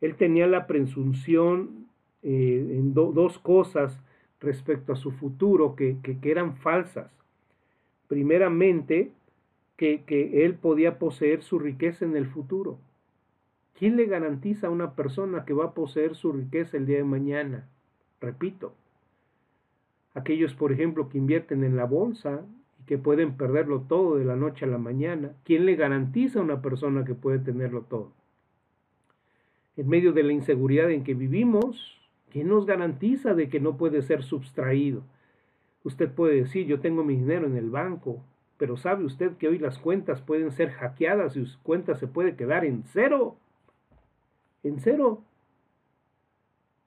Él 0.00 0.16
tenía 0.16 0.46
la 0.46 0.66
presunción 0.66 1.86
eh, 2.22 2.74
en 2.78 2.94
dos 2.94 3.38
cosas 3.38 4.00
respecto 4.40 4.92
a 4.92 4.96
su 4.96 5.10
futuro 5.10 5.74
que, 5.76 5.98
eran 6.22 6.56
falsas. 6.56 7.10
Primeramente, 8.08 9.12
que, 9.76 10.02
que, 10.04 10.44
él 10.44 10.54
podía 10.54 10.98
poseer 10.98 11.42
su 11.42 11.58
riqueza 11.58 12.04
en 12.04 12.16
el 12.16 12.26
futuro. 12.26 12.78
¿Quién 13.78 13.96
le 13.96 14.06
garantiza 14.06 14.66
a 14.66 14.70
una 14.70 14.94
persona 14.94 15.44
que 15.44 15.54
va 15.54 15.66
a 15.66 15.74
poseer 15.74 16.14
su 16.14 16.32
riqueza 16.32 16.76
el 16.76 16.86
día 16.86 16.98
de 16.98 17.04
mañana? 17.04 17.68
Repito, 18.20 18.74
aquellos, 20.14 20.54
por 20.54 20.72
ejemplo, 20.72 21.08
que 21.08 21.18
invierten 21.18 21.64
en 21.64 21.76
la 21.76 21.84
bolsa, 21.84 22.44
que 22.86 22.98
pueden 22.98 23.36
perderlo 23.36 23.82
todo 23.82 24.16
de 24.16 24.24
la 24.24 24.36
noche 24.36 24.64
a 24.64 24.68
la 24.68 24.78
mañana. 24.78 25.32
¿Quién 25.44 25.66
le 25.66 25.76
garantiza 25.76 26.38
a 26.38 26.42
una 26.42 26.62
persona 26.62 27.04
que 27.04 27.14
puede 27.14 27.38
tenerlo 27.38 27.82
todo? 27.82 28.12
En 29.76 29.88
medio 29.88 30.12
de 30.12 30.22
la 30.22 30.32
inseguridad 30.32 30.90
en 30.90 31.04
que 31.04 31.14
vivimos, 31.14 32.00
¿quién 32.30 32.48
nos 32.48 32.66
garantiza 32.66 33.34
de 33.34 33.48
que 33.48 33.60
no 33.60 33.76
puede 33.76 34.02
ser 34.02 34.22
subtraído? 34.22 35.02
Usted 35.84 36.10
puede 36.10 36.36
decir, 36.36 36.66
yo 36.66 36.80
tengo 36.80 37.04
mi 37.04 37.16
dinero 37.16 37.46
en 37.46 37.56
el 37.56 37.70
banco, 37.70 38.22
pero 38.58 38.76
¿sabe 38.76 39.04
usted 39.04 39.36
que 39.36 39.48
hoy 39.48 39.58
las 39.58 39.78
cuentas 39.78 40.20
pueden 40.20 40.50
ser 40.52 40.70
hackeadas 40.70 41.36
y 41.36 41.46
su 41.46 41.62
cuenta 41.62 41.94
se 41.94 42.06
puede 42.06 42.36
quedar 42.36 42.64
en 42.64 42.82
cero? 42.84 43.36
En 44.62 44.80
cero. 44.80 45.22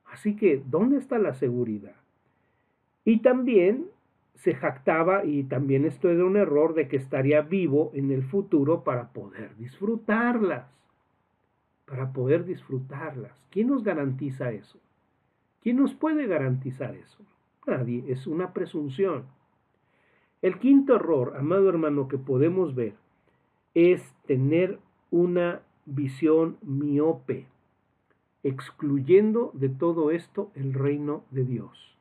Así 0.05 0.35
que, 0.35 0.61
¿dónde 0.63 0.97
está 0.97 1.17
la 1.17 1.33
seguridad? 1.33 1.95
Y 3.03 3.21
también 3.21 3.87
se 4.35 4.55
jactaba, 4.55 5.25
y 5.25 5.43
también 5.43 5.85
esto 5.85 6.09
era 6.09 6.25
un 6.25 6.37
error, 6.37 6.73
de 6.73 6.87
que 6.87 6.97
estaría 6.97 7.41
vivo 7.41 7.91
en 7.93 8.11
el 8.11 8.23
futuro 8.23 8.83
para 8.83 9.09
poder 9.13 9.55
disfrutarlas. 9.57 10.67
Para 11.85 12.11
poder 12.11 12.45
disfrutarlas. 12.45 13.31
¿Quién 13.49 13.67
nos 13.67 13.83
garantiza 13.83 14.51
eso? 14.51 14.79
¿Quién 15.61 15.77
nos 15.77 15.93
puede 15.93 16.27
garantizar 16.27 16.95
eso? 16.95 17.19
Nadie, 17.65 18.03
es 18.07 18.27
una 18.27 18.51
presunción. 18.51 19.25
El 20.41 20.59
quinto 20.59 20.95
error, 20.95 21.35
amado 21.37 21.69
hermano, 21.69 22.09
que 22.09 22.17
podemos 22.17 22.75
ver 22.75 22.95
es 23.73 24.13
tener 24.27 24.79
una 25.09 25.61
visión 25.85 26.57
miope, 26.61 27.47
excluyendo 28.43 29.51
de 29.53 29.69
todo 29.69 30.11
esto 30.11 30.51
el 30.55 30.73
reino 30.73 31.23
de 31.31 31.45
Dios. 31.45 31.97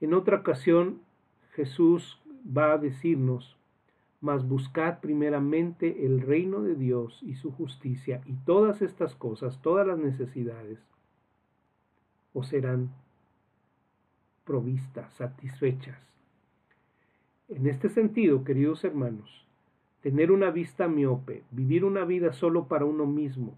En 0.00 0.14
otra 0.14 0.38
ocasión 0.38 1.00
Jesús 1.56 2.20
va 2.46 2.74
a 2.74 2.78
decirnos, 2.78 3.56
mas 4.20 4.46
buscad 4.46 5.00
primeramente 5.00 6.04
el 6.04 6.20
reino 6.20 6.60
de 6.60 6.74
Dios 6.74 7.18
y 7.22 7.34
su 7.36 7.50
justicia, 7.50 8.20
y 8.26 8.34
todas 8.44 8.82
estas 8.82 9.14
cosas, 9.14 9.60
todas 9.62 9.86
las 9.86 9.98
necesidades, 9.98 10.78
os 12.34 12.48
serán 12.48 12.90
provistas, 14.44 15.10
satisfechas. 15.14 15.98
En 17.48 17.66
este 17.66 17.88
sentido, 17.88 18.44
queridos 18.44 18.84
hermanos, 18.84 19.46
tener 20.02 20.30
una 20.30 20.50
vista 20.50 20.88
miope, 20.88 21.42
vivir 21.50 21.86
una 21.86 22.04
vida 22.04 22.34
solo 22.34 22.68
para 22.68 22.84
uno 22.84 23.06
mismo 23.06 23.56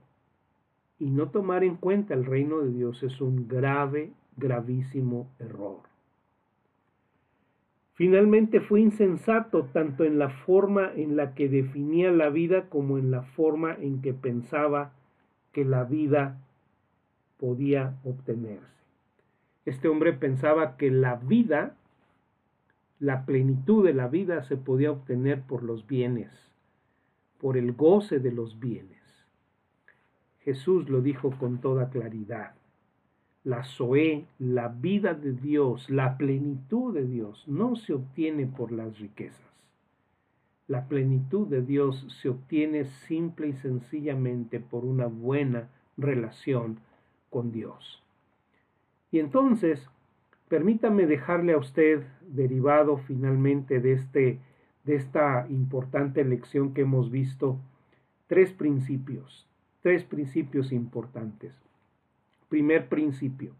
y 1.01 1.11
no 1.11 1.31
tomar 1.31 1.65
en 1.65 1.75
cuenta 1.75 2.15
el 2.15 2.25
reino 2.25 2.61
de 2.61 2.71
Dios 2.71 3.03
es 3.03 3.21
un 3.21 3.49
grave, 3.49 4.13
gravísimo 4.37 5.29
error. 5.41 5.88
Finalmente 7.99 8.61
fue 8.61 8.81
insensato 8.81 9.65
tanto 9.73 10.05
en 10.05 10.21
la 10.21 10.31
forma 10.31 10.93
en 10.95 11.17
la 11.17 11.35
que 11.35 11.49
definía 11.49 12.13
la 12.13 12.29
vida 12.31 12.69
como 12.69 12.97
en 12.97 13.11
la 13.11 13.23
forma 13.23 13.75
en 13.75 14.03
que 14.03 14.15
pensaba 14.15 14.93
que 15.51 15.65
la 15.65 15.83
vida 15.83 16.39
podía 17.39 17.99
obtenerse. 18.05 18.85
Este 19.65 19.89
hombre 19.89 20.13
pensaba 20.13 20.77
que 20.77 20.93
la 20.93 21.17
vida, 21.17 21.75
la 23.01 23.27
plenitud 23.27 23.85
de 23.85 23.95
la 23.95 24.07
vida 24.07 24.45
se 24.45 24.57
podía 24.57 24.93
obtener 24.93 25.43
por 25.43 25.65
los 25.65 25.85
bienes, 25.89 26.31
por 27.41 27.57
el 27.57 27.73
goce 27.73 28.21
de 28.21 28.31
los 28.31 28.61
bienes. 28.61 29.27
Jesús 30.43 30.89
lo 30.89 31.01
dijo 31.01 31.33
con 31.33 31.61
toda 31.61 31.91
claridad 31.91 32.53
la 33.49 33.65
Zoé, 33.65 34.27
la 34.39 34.69
vida 34.69 35.15
de 35.15 35.33
Dios, 35.33 35.89
la 35.89 36.19
plenitud 36.19 36.93
de 36.93 37.07
Dios, 37.07 37.49
no 37.49 37.77
se 37.77 37.95
obtiene 37.95 38.47
por 38.47 38.73
las 38.73 38.99
riquezas. 38.99 39.41
La 40.67 40.87
plenitud 40.87 41.47
de 41.49 41.63
Dios 41.63 42.07
se 42.21 42.29
obtiene 42.29 42.85
simple 42.85 43.49
y 43.49 43.53
sencillamente 43.55 44.61
por 44.61 44.85
una 44.85 45.07
buena 45.07 45.71
relación 45.97 46.81
con 47.31 47.51
Dios. 47.51 48.03
Y 49.11 49.19
entonces, 49.19 49.89
permítame 50.49 51.07
dejarle 51.07 51.55
a 51.55 51.59
usted, 51.59 52.07
derivado 52.29 52.99
finalmente 52.99 53.81
de, 53.81 53.95
este, 53.95 54.41
de 54.85 54.97
esta 54.97 55.47
importante 55.49 56.23
lección 56.23 56.75
que 56.75 56.83
hemos 56.83 57.11
visto, 57.11 57.59
tres 58.27 58.53
principios, 58.53 59.49
tres 59.81 60.05
principios 60.05 60.71
importantes. 60.71 61.55
Primer 62.49 62.89
principio, 62.89 63.53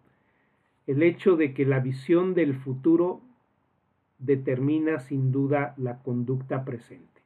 el 0.87 1.03
hecho 1.03 1.37
de 1.37 1.53
que 1.53 1.67
la 1.67 1.79
visión 1.79 2.33
del 2.33 2.55
futuro 2.55 3.21
determina 4.19 4.99
sin 4.99 5.31
duda 5.31 5.75
la 5.77 5.99
conducta 5.99 6.65
presente. 6.65 7.21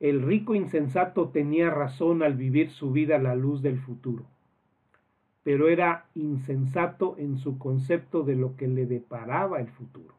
El 0.00 0.22
rico 0.22 0.56
insensato 0.56 1.28
tenía 1.28 1.70
razón 1.70 2.24
al 2.24 2.34
vivir 2.34 2.70
su 2.70 2.90
vida 2.90 3.16
a 3.16 3.20
la 3.20 3.36
luz 3.36 3.62
del 3.62 3.78
futuro, 3.78 4.24
pero 5.44 5.68
era 5.68 6.06
insensato 6.16 7.14
en 7.16 7.38
su 7.38 7.56
concepto 7.56 8.24
de 8.24 8.34
lo 8.34 8.56
que 8.56 8.66
le 8.66 8.86
deparaba 8.86 9.60
el 9.60 9.68
futuro. 9.68 10.14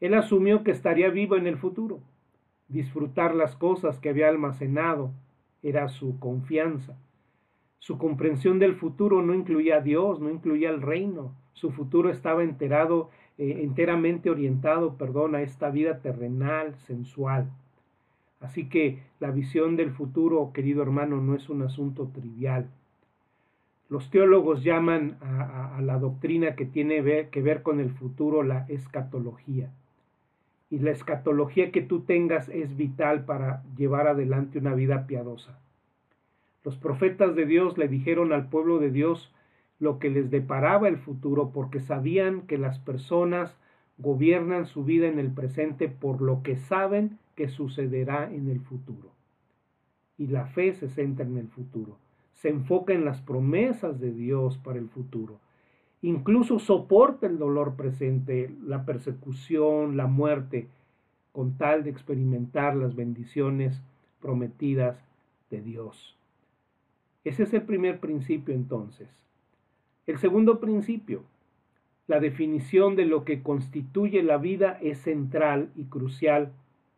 Él 0.00 0.14
asumió 0.14 0.64
que 0.64 0.72
estaría 0.72 1.08
vivo 1.08 1.36
en 1.36 1.46
el 1.46 1.56
futuro. 1.56 2.00
Disfrutar 2.66 3.36
las 3.36 3.54
cosas 3.54 4.00
que 4.00 4.08
había 4.08 4.28
almacenado 4.28 5.12
era 5.62 5.88
su 5.88 6.18
confianza 6.18 6.96
su 7.78 7.98
comprensión 7.98 8.58
del 8.58 8.74
futuro 8.74 9.22
no 9.22 9.34
incluía 9.34 9.76
a 9.76 9.80
Dios, 9.80 10.20
no 10.20 10.30
incluía 10.30 10.70
al 10.70 10.82
reino. 10.82 11.32
Su 11.52 11.70
futuro 11.70 12.10
estaba 12.10 12.42
enterado, 12.42 13.10
eh, 13.38 13.60
enteramente 13.62 14.30
orientado, 14.30 14.96
perdón, 14.96 15.34
a 15.34 15.42
esta 15.42 15.70
vida 15.70 16.00
terrenal, 16.00 16.74
sensual. 16.86 17.50
Así 18.40 18.68
que 18.68 19.02
la 19.20 19.30
visión 19.30 19.76
del 19.76 19.92
futuro, 19.92 20.52
querido 20.52 20.82
hermano, 20.82 21.20
no 21.20 21.34
es 21.34 21.48
un 21.48 21.62
asunto 21.62 22.10
trivial. 22.12 22.68
Los 23.88 24.10
teólogos 24.10 24.62
llaman 24.62 25.16
a, 25.20 25.80
la 25.80 25.98
doctrina 25.98 26.54
que 26.54 26.66
tiene 26.66 27.28
que 27.30 27.42
ver 27.42 27.62
con 27.62 27.80
el 27.80 27.90
futuro 27.90 28.42
la 28.42 28.66
escatología. 28.68 29.70
Y 30.70 30.80
la 30.80 30.90
escatología 30.90 31.72
que 31.72 31.80
tú 31.80 32.00
tengas 32.00 32.48
es 32.50 32.76
vital 32.76 33.24
para 33.24 33.62
llevar 33.76 34.06
adelante 34.06 34.58
una 34.58 34.74
vida 34.74 35.06
piadosa. 35.06 35.58
Los 36.64 36.76
profetas 36.76 37.34
de 37.34 37.46
Dios 37.46 37.78
le 37.78 37.88
dijeron 37.88 38.32
al 38.32 38.48
pueblo 38.48 38.78
de 38.78 38.90
Dios 38.90 39.32
lo 39.78 39.98
que 39.98 40.10
les 40.10 40.30
deparaba 40.30 40.88
el 40.88 40.98
futuro 40.98 41.50
porque 41.52 41.80
sabían 41.80 42.42
que 42.42 42.58
las 42.58 42.78
personas 42.78 43.56
gobiernan 43.96 44.66
su 44.66 44.84
vida 44.84 45.06
en 45.06 45.18
el 45.18 45.32
presente 45.32 45.88
por 45.88 46.20
lo 46.20 46.42
que 46.42 46.56
saben 46.56 47.18
que 47.36 47.48
sucederá 47.48 48.30
en 48.32 48.48
el 48.48 48.60
futuro. 48.60 49.12
Y 50.16 50.26
la 50.26 50.46
fe 50.46 50.74
se 50.74 50.88
centra 50.88 51.24
en 51.24 51.38
el 51.38 51.48
futuro 51.48 51.96
se 52.40 52.48
enfoca 52.48 52.92
en 52.92 53.04
las 53.04 53.20
promesas 53.20 54.00
de 54.00 54.12
Dios 54.12 54.58
para 54.58 54.78
el 54.78 54.88
futuro. 54.88 55.40
Incluso 56.02 56.60
soporta 56.60 57.26
el 57.26 57.38
dolor 57.38 57.74
presente, 57.74 58.54
la 58.64 58.84
persecución, 58.84 59.96
la 59.96 60.06
muerte, 60.06 60.68
con 61.32 61.58
tal 61.58 61.82
de 61.82 61.90
experimentar 61.90 62.76
las 62.76 62.94
bendiciones 62.94 63.82
prometidas 64.20 65.04
de 65.50 65.62
Dios. 65.62 66.17
Ese 67.28 67.42
es 67.42 67.52
el 67.52 67.60
primer 67.60 68.00
principio 68.00 68.54
entonces. 68.54 69.06
El 70.06 70.16
segundo 70.16 70.60
principio, 70.60 71.24
la 72.06 72.20
definición 72.20 72.96
de 72.96 73.04
lo 73.04 73.26
que 73.26 73.42
constituye 73.42 74.22
la 74.22 74.38
vida 74.38 74.78
es 74.80 75.02
central 75.02 75.68
y 75.76 75.84
crucial 75.84 76.52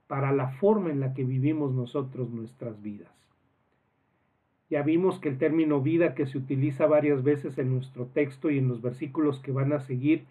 para 0.06 0.30
la 0.30 0.50
forma 0.50 0.90
en 0.90 1.00
la 1.00 1.14
que 1.14 1.24
vivimos 1.24 1.72
nosotros 1.72 2.30
nuestras 2.30 2.80
vidas. 2.80 3.10
Ya 4.68 4.82
vimos 4.82 5.18
que 5.18 5.30
el 5.30 5.36
término 5.36 5.80
vida 5.80 6.14
que 6.14 6.26
se 6.26 6.38
utiliza 6.38 6.86
varias 6.86 7.24
veces 7.24 7.58
en 7.58 7.74
nuestro 7.74 8.06
texto 8.06 8.50
y 8.50 8.58
en 8.58 8.68
los 8.68 8.80
versículos 8.82 9.40
que 9.40 9.50
van 9.50 9.72
a 9.72 9.80
seguir, 9.80 10.26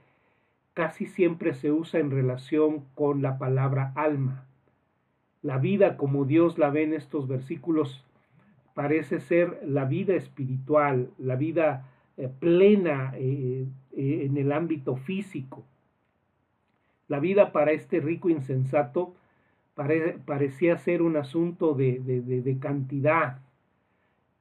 casi 0.74 1.08
siempre 1.08 1.54
se 1.54 1.74
usa 1.74 2.00
en 2.00 2.10
relación 2.10 2.86
con 2.96 3.22
la 3.22 3.38
palabra 3.38 3.92
alma. 3.96 4.46
La 5.42 5.58
vida 5.58 5.98
como 5.98 6.24
Dios 6.24 6.58
la 6.58 6.70
ve 6.70 6.84
en 6.84 6.94
estos 6.94 7.28
versículos 7.28 8.06
parece 8.80 9.20
ser 9.20 9.60
la 9.66 9.84
vida 9.84 10.16
espiritual, 10.16 11.10
la 11.18 11.36
vida 11.36 11.86
eh, 12.16 12.30
plena 12.40 13.12
eh, 13.18 13.66
eh, 13.92 14.22
en 14.24 14.38
el 14.38 14.54
ámbito 14.54 14.96
físico. 14.96 15.66
La 17.10 17.20
vida 17.20 17.52
para 17.52 17.74
este 17.74 18.00
rico 18.00 18.30
insensato 18.30 19.14
parecía 19.76 20.78
ser 20.78 21.02
un 21.02 21.18
asunto 21.18 21.74
de 21.74 22.58
cantidad, 22.62 23.40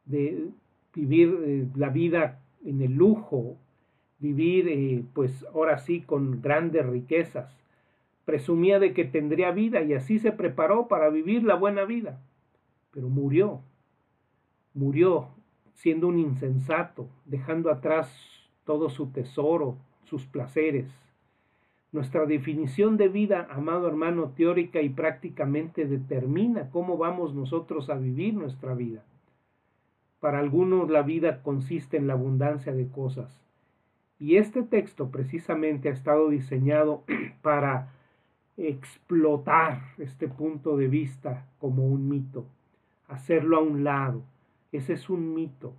de 0.05 0.51
vivir 0.95 1.69
la 1.75 1.89
vida 1.89 2.39
en 2.65 2.81
el 2.81 2.95
lujo, 2.95 3.57
vivir 4.21 5.05
pues 5.15 5.45
ahora 5.53 5.79
sí 5.79 6.01
con 6.01 6.41
grandes 6.41 6.87
riquezas. 6.87 7.59
Presumía 8.25 8.79
de 8.79 8.93
que 8.93 9.05
tendría 9.05 9.51
vida 9.51 9.83
y 9.83 9.95
así 9.95 10.21
se 10.21 10.31
preparó 10.31 10.87
para 10.87 11.09
vivir 11.09 11.43
la 11.43 11.57
buena 11.57 11.85
vida, 11.85 12.21
pero 12.93 13.09
murió, 13.09 13.63
murió 14.79 15.29
siendo 15.75 16.09
un 16.09 16.19
insensato, 16.19 17.09
dejando 17.25 17.71
atrás 17.71 18.09
todo 18.65 18.91
su 18.91 19.11
tesoro, 19.11 19.77
sus 20.05 20.25
placeres. 20.25 20.89
Nuestra 21.91 22.27
definición 22.27 22.97
de 22.97 23.09
vida, 23.09 23.49
amado 23.51 23.89
hermano, 23.89 24.33
teórica 24.37 24.81
y 24.81 24.89
prácticamente 24.89 25.87
determina 25.87 26.71
cómo 26.71 26.97
vamos 26.97 27.35
nosotros 27.35 27.91
a 27.91 27.95
vivir 27.95 28.35
nuestra 28.35 28.75
vida. 28.75 29.03
Para 30.21 30.39
algunos 30.39 30.91
la 30.91 31.03
vida 31.03 31.43
consiste 31.43 31.97
en 31.97 32.07
la 32.07 32.13
abundancia 32.13 32.73
de 32.73 32.89
cosas. 32.89 33.43
Y 34.21 34.37
este 34.37 34.63
texto 34.63 35.11
precisamente 35.11 35.89
ha 35.89 35.93
estado 35.93 36.29
diseñado 36.29 37.05
para 37.43 37.93
explotar 38.57 39.81
este 39.99 40.29
punto 40.29 40.77
de 40.77 40.89
vista 40.89 41.47
como 41.59 41.87
un 41.87 42.09
mito, 42.09 42.47
hacerlo 43.09 43.57
a 43.57 43.61
un 43.61 43.85
lado. 43.85 44.23
Ese 44.73 44.95
es 44.95 45.09
un 45.09 45.35
mito. 45.35 45.75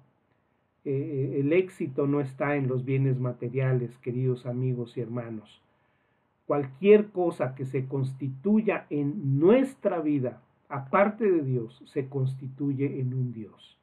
Eh, 0.85 0.91
eh, 0.91 1.39
el 1.41 1.53
éxito 1.53 2.07
no 2.07 2.21
está 2.21 2.55
en 2.55 2.67
los 2.67 2.85
bienes 2.85 3.19
materiales, 3.19 3.97
queridos 3.99 4.45
amigos 4.45 4.97
y 4.97 5.01
hermanos. 5.01 5.61
Cualquier 6.47 7.09
cosa 7.09 7.53
que 7.53 7.65
se 7.65 7.85
constituya 7.85 8.87
en 8.89 9.39
nuestra 9.39 9.99
vida, 9.99 10.41
aparte 10.67 11.29
de 11.29 11.43
Dios, 11.43 11.83
se 11.85 12.07
constituye 12.07 12.99
en 12.99 13.13
un 13.13 13.33
Dios. 13.33 13.77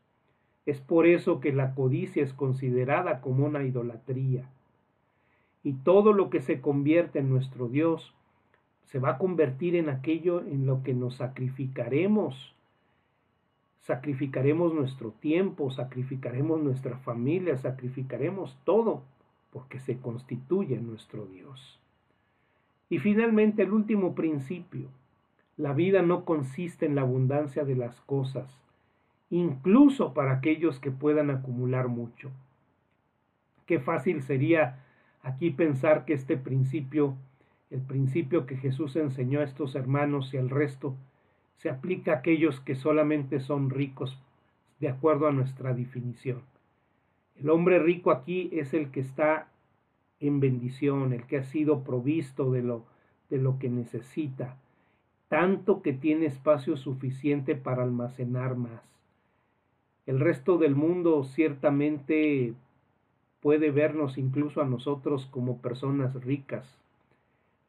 Es 0.65 0.81
por 0.81 1.07
eso 1.07 1.39
que 1.39 1.53
la 1.53 1.75
codicia 1.75 2.25
es 2.25 2.33
considerada 2.33 3.21
como 3.21 3.47
una 3.47 3.63
idolatría. 3.63 4.51
Y 5.63 5.75
todo 5.75 6.13
lo 6.13 6.29
que 6.29 6.41
se 6.41 6.61
convierte 6.61 7.21
en 7.21 7.31
nuestro 7.31 7.69
Dios 7.69 8.13
se 8.87 8.99
va 8.99 9.11
a 9.11 9.19
convertir 9.19 9.77
en 9.77 9.89
aquello 9.89 10.41
en 10.41 10.67
lo 10.67 10.83
que 10.83 10.93
nos 10.93 11.17
sacrificaremos. 11.17 12.56
Sacrificaremos 13.87 14.75
nuestro 14.75 15.13
tiempo, 15.13 15.71
sacrificaremos 15.71 16.61
nuestra 16.61 16.97
familia, 16.97 17.57
sacrificaremos 17.57 18.59
todo, 18.65 19.05
porque 19.53 19.79
se 19.79 19.99
constituye 19.99 20.77
nuestro 20.79 21.25
Dios. 21.27 21.79
Y 22.91 22.99
finalmente 22.99 23.63
el 23.63 23.73
último 23.73 24.17
principio. 24.17 24.89
La 25.57 25.73
vida 25.73 26.03
no 26.03 26.25
consiste 26.25 26.85
en 26.85 26.97
la 26.97 27.03
abundancia 27.03 27.65
de 27.65 27.77
las 27.77 28.01
cosas, 28.01 28.59
incluso 29.31 30.15
para 30.15 30.33
aquellos 30.33 30.81
que 30.81 30.91
puedan 30.91 31.31
acumular 31.31 31.87
mucho. 31.87 32.33
Qué 33.67 33.79
fácil 33.79 34.21
sería 34.23 34.85
aquí 35.23 35.51
pensar 35.51 36.05
que 36.05 36.15
este 36.15 36.37
principio, 36.37 37.15
el 37.71 37.83
principio 37.83 38.47
que 38.47 38.57
Jesús 38.57 38.97
enseñó 38.97 39.39
a 39.39 39.45
estos 39.45 39.77
hermanos 39.77 40.35
y 40.35 40.39
al 40.39 40.51
resto, 40.51 40.97
se 41.59 41.71
aplica 41.71 42.13
a 42.13 42.17
aquellos 42.17 42.61
que 42.61 42.75
solamente 42.75 43.41
son 43.41 43.71
ricos 43.71 44.19
de 44.81 44.89
acuerdo 44.89 45.27
a 45.27 45.33
nuestra 45.33 45.75
definición. 45.75 46.43
El 47.37 47.51
hombre 47.51 47.79
rico 47.79 48.11
aquí 48.11 48.49
es 48.53 48.75
el 48.75 48.91
que 48.91 49.01
está 49.01 49.49
en 50.21 50.41
bendición, 50.41 51.13
el 51.13 51.25
que 51.27 51.39
ha 51.39 51.45
sido 51.45 51.83
provisto 51.83 52.51
de 52.51 52.63
lo, 52.63 52.85
de 53.31 53.39
lo 53.39 53.59
que 53.59 53.69
necesita, 53.69 54.57
tanto 55.29 55.83
que 55.83 55.93
tiene 55.93 56.27
espacio 56.27 56.77
suficiente 56.77 57.55
para 57.55 57.83
almacenar 57.83 58.57
más. 58.57 58.83
El 60.07 60.21
resto 60.21 60.57
del 60.57 60.75
mundo 60.75 61.25
ciertamente 61.25 62.55
puede 63.41 63.71
vernos 63.71 64.19
incluso 64.19 64.63
a 64.63 64.67
nosotros 64.67 65.27
como 65.27 65.59
personas 65.59 66.15
ricas. 66.25 66.79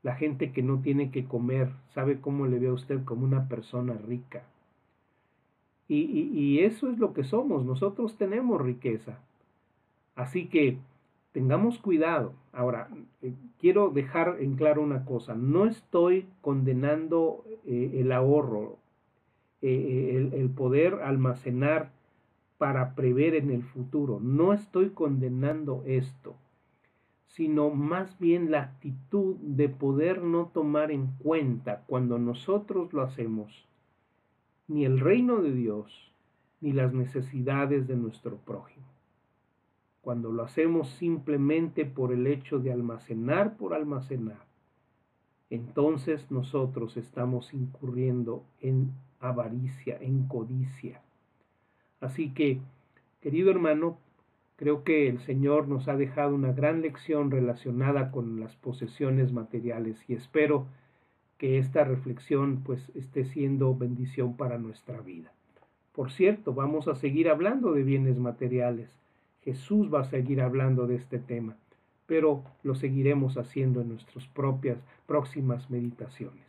La 0.03 0.15
gente 0.15 0.51
que 0.51 0.61
no 0.61 0.79
tiene 0.79 1.11
que 1.11 1.25
comer 1.25 1.71
sabe 1.93 2.21
cómo 2.21 2.47
le 2.47 2.59
ve 2.59 2.67
a 2.67 2.73
usted 2.73 3.03
como 3.03 3.25
una 3.25 3.47
persona 3.47 3.93
rica. 3.93 4.43
Y, 5.89 6.59
eso 6.59 6.89
es 6.89 6.99
lo 6.99 7.13
que 7.13 7.23
somos, 7.23 7.63
nosotros 7.65 8.17
tenemos 8.17 8.61
riqueza. 8.61 9.19
Así 10.15 10.47
que 10.47 10.77
tengamos 11.31 11.77
cuidado. 11.79 12.33
Ahora, 12.51 12.89
eh, 13.21 13.33
quiero 13.59 13.89
dejar 13.89 14.37
en 14.39 14.55
claro 14.55 14.81
una 14.81 15.05
cosa, 15.05 15.33
no 15.35 15.65
estoy 15.65 16.25
condenando 16.41 17.45
eh, 17.65 17.99
el 18.01 18.11
ahorro, 18.11 18.77
eh, 19.61 20.29
el, 20.33 20.49
poder 20.49 20.95
almacenar 20.95 21.91
para 22.57 22.95
prever 22.95 23.35
en 23.35 23.51
el 23.51 23.63
futuro. 23.63 24.19
No 24.19 24.53
estoy 24.53 24.89
condenando 24.89 25.83
esto, 25.85 26.35
sino 27.27 27.69
más 27.69 28.17
bien 28.19 28.51
la 28.51 28.61
actitud 28.61 29.35
de 29.37 29.69
poder 29.69 30.23
no 30.23 30.47
tomar 30.47 30.91
en 30.91 31.07
cuenta 31.19 31.83
cuando 31.87 32.17
nosotros 32.17 32.93
lo 32.93 33.01
hacemos 33.01 33.67
ni 34.67 34.85
el 34.85 34.99
reino 34.99 35.41
de 35.41 35.53
Dios 35.53 36.11
ni 36.61 36.73
las 36.73 36.93
necesidades 36.93 37.87
de 37.87 37.95
nuestro 37.95 38.37
prójimo. 38.37 38.85
Cuando 40.01 40.31
lo 40.31 40.43
hacemos 40.43 40.89
simplemente 40.89 41.85
por 41.85 42.11
el 42.11 42.27
hecho 42.27 42.59
de 42.59 42.71
almacenar 42.71 43.57
por 43.57 43.73
almacenar, 43.73 44.45
entonces 45.49 46.31
nosotros 46.31 46.97
estamos 46.97 47.53
incurriendo 47.53 48.43
en 48.61 48.91
avaricia, 49.19 49.97
en 50.01 50.27
codicia 50.27 51.01
Así 51.99 52.29
que, 52.29 52.59
querido 53.21 53.49
hermano, 53.49 53.97
creo 54.57 54.83
que 54.83 55.07
el 55.07 55.19
Señor 55.19 55.67
nos 55.67 55.87
ha 55.87 55.95
dejado 55.95 56.35
una 56.35 56.51
gran 56.51 56.81
lección 56.81 57.31
relacionada 57.31 58.11
con 58.11 58.39
las 58.39 58.55
posesiones 58.57 59.31
materiales 59.31 59.97
y 60.07 60.15
espero 60.15 60.65
que 61.37 61.59
esta 61.59 61.83
reflexión 61.83 62.63
pues 62.65 62.91
esté 62.95 63.23
siendo 63.23 63.75
bendición 63.75 64.35
para 64.35 64.57
nuestra 64.57 64.99
vida. 65.01 65.31
Por 65.93 66.11
cierto, 66.11 66.53
vamos 66.53 66.87
a 66.87 66.95
seguir 66.95 67.29
hablando 67.29 67.71
de 67.73 67.83
bienes 67.83 68.17
materiales. 68.17 68.89
Jesús 69.43 69.93
va 69.93 70.01
a 70.01 70.09
seguir 70.09 70.41
hablando 70.41 70.87
de 70.87 70.95
este 70.95 71.19
tema, 71.19 71.55
pero 72.07 72.43
lo 72.63 72.75
seguiremos 72.75 73.37
haciendo 73.37 73.81
en 73.81 73.89
nuestras 73.89 74.27
propias 74.27 74.79
próximas 75.05 75.69
meditaciones. 75.69 76.46